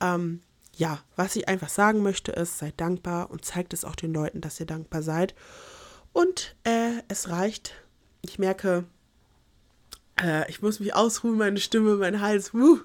ähm, 0.00 0.40
ja, 0.76 1.00
was 1.16 1.34
ich 1.34 1.48
einfach 1.48 1.68
sagen 1.68 2.02
möchte 2.02 2.30
ist, 2.32 2.58
seid 2.58 2.80
dankbar 2.80 3.30
und 3.30 3.44
zeigt 3.44 3.74
es 3.74 3.84
auch 3.84 3.96
den 3.96 4.14
Leuten, 4.14 4.40
dass 4.40 4.60
ihr 4.60 4.66
dankbar 4.66 5.02
seid 5.02 5.34
und 6.12 6.54
äh, 6.64 7.02
es 7.08 7.30
reicht. 7.30 7.74
Ich 8.22 8.38
merke, 8.38 8.84
äh, 10.20 10.48
ich 10.48 10.62
muss 10.62 10.78
mich 10.78 10.94
ausruhen, 10.94 11.36
meine 11.36 11.58
Stimme, 11.58 11.96
mein 11.96 12.20
Hals, 12.20 12.54
wuh, 12.54 12.78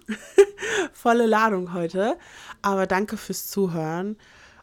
volle 0.93 1.27
Ladung 1.27 1.73
heute, 1.73 2.17
aber 2.63 2.87
danke 2.87 3.17
fürs 3.17 3.47
Zuhören. 3.47 4.17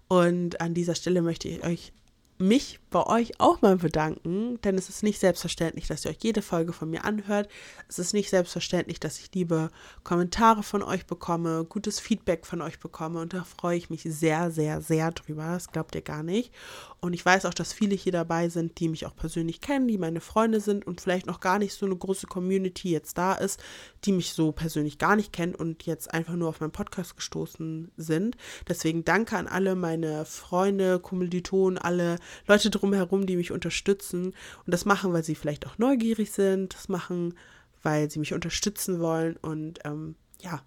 Und 0.08 0.60
an 0.60 0.74
dieser 0.74 0.96
Stelle 0.96 1.22
möchte 1.22 1.46
ich 1.46 1.62
euch 1.64 1.92
mich 2.40 2.80
bei 2.90 3.04
euch 3.06 3.38
auch 3.38 3.60
mal 3.62 3.76
bedanken, 3.76 4.60
denn 4.62 4.76
es 4.76 4.88
ist 4.88 5.02
nicht 5.02 5.20
selbstverständlich, 5.20 5.86
dass 5.86 6.04
ihr 6.04 6.10
euch 6.10 6.18
jede 6.22 6.42
Folge 6.42 6.72
von 6.72 6.90
mir 6.90 7.04
anhört. 7.04 7.48
Es 7.88 7.98
ist 7.98 8.14
nicht 8.14 8.30
selbstverständlich, 8.30 8.98
dass 8.98 9.18
ich 9.18 9.34
liebe 9.34 9.70
Kommentare 10.02 10.62
von 10.62 10.82
euch 10.82 11.06
bekomme, 11.06 11.64
gutes 11.68 12.00
Feedback 12.00 12.46
von 12.46 12.62
euch 12.62 12.80
bekomme 12.80 13.20
und 13.20 13.34
da 13.34 13.44
freue 13.44 13.76
ich 13.76 13.90
mich 13.90 14.02
sehr, 14.02 14.50
sehr, 14.50 14.80
sehr 14.80 15.12
drüber. 15.12 15.44
Das 15.52 15.70
glaubt 15.70 15.94
ihr 15.94 16.02
gar 16.02 16.22
nicht. 16.22 16.52
Und 17.00 17.14
ich 17.14 17.24
weiß 17.24 17.46
auch, 17.46 17.54
dass 17.54 17.72
viele 17.72 17.94
hier 17.94 18.12
dabei 18.12 18.48
sind, 18.48 18.78
die 18.78 18.88
mich 18.88 19.06
auch 19.06 19.16
persönlich 19.16 19.60
kennen, 19.60 19.88
die 19.88 19.96
meine 19.96 20.20
Freunde 20.20 20.60
sind 20.60 20.86
und 20.86 21.00
vielleicht 21.00 21.26
noch 21.26 21.40
gar 21.40 21.58
nicht 21.58 21.72
so 21.72 21.86
eine 21.86 21.96
große 21.96 22.26
Community 22.26 22.90
jetzt 22.90 23.16
da 23.16 23.34
ist, 23.34 23.62
die 24.04 24.12
mich 24.12 24.34
so 24.34 24.52
persönlich 24.52 24.98
gar 24.98 25.16
nicht 25.16 25.32
kennt 25.32 25.56
und 25.56 25.86
jetzt 25.86 26.12
einfach 26.12 26.34
nur 26.34 26.48
auf 26.48 26.60
meinen 26.60 26.72
Podcast 26.72 27.16
gestoßen 27.16 27.90
sind. 27.96 28.36
Deswegen 28.68 29.04
danke 29.04 29.36
an 29.36 29.46
alle 29.46 29.74
meine 29.76 30.26
Freunde, 30.26 30.98
Kommilitonen, 30.98 31.78
alle 31.78 32.18
Leute 32.46 32.70
drumherum, 32.70 33.26
die 33.26 33.36
mich 33.36 33.50
unterstützen. 33.50 34.26
Und 34.26 34.66
das 34.66 34.84
machen, 34.84 35.12
weil 35.12 35.24
sie 35.24 35.34
vielleicht 35.34 35.66
auch 35.66 35.78
neugierig 35.78 36.32
sind, 36.32 36.74
das 36.74 36.88
machen, 36.88 37.34
weil 37.82 38.10
sie 38.10 38.18
mich 38.18 38.34
unterstützen 38.34 39.00
wollen. 39.00 39.36
Und 39.36 39.80
ähm, 39.84 40.16
ja, 40.40 40.62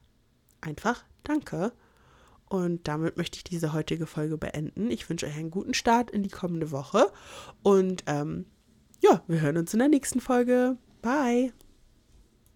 einfach 0.61 1.03
danke. 1.23 1.73
Und 2.53 2.87
damit 2.87 3.17
möchte 3.17 3.37
ich 3.37 3.43
diese 3.43 3.73
heutige 3.73 4.05
Folge 4.05 4.37
beenden. 4.37 4.91
Ich 4.91 5.09
wünsche 5.09 5.25
euch 5.25 5.35
einen 5.35 5.49
guten 5.49 5.73
Start 5.73 6.11
in 6.11 6.21
die 6.21 6.29
kommende 6.29 6.69
Woche. 6.69 7.11
Und 7.63 8.03
ähm, 8.05 8.45
ja, 9.01 9.23
wir 9.27 9.41
hören 9.41 9.57
uns 9.57 9.73
in 9.73 9.79
der 9.79 9.87
nächsten 9.87 10.21
Folge. 10.21 10.77
Bye. 11.01 11.51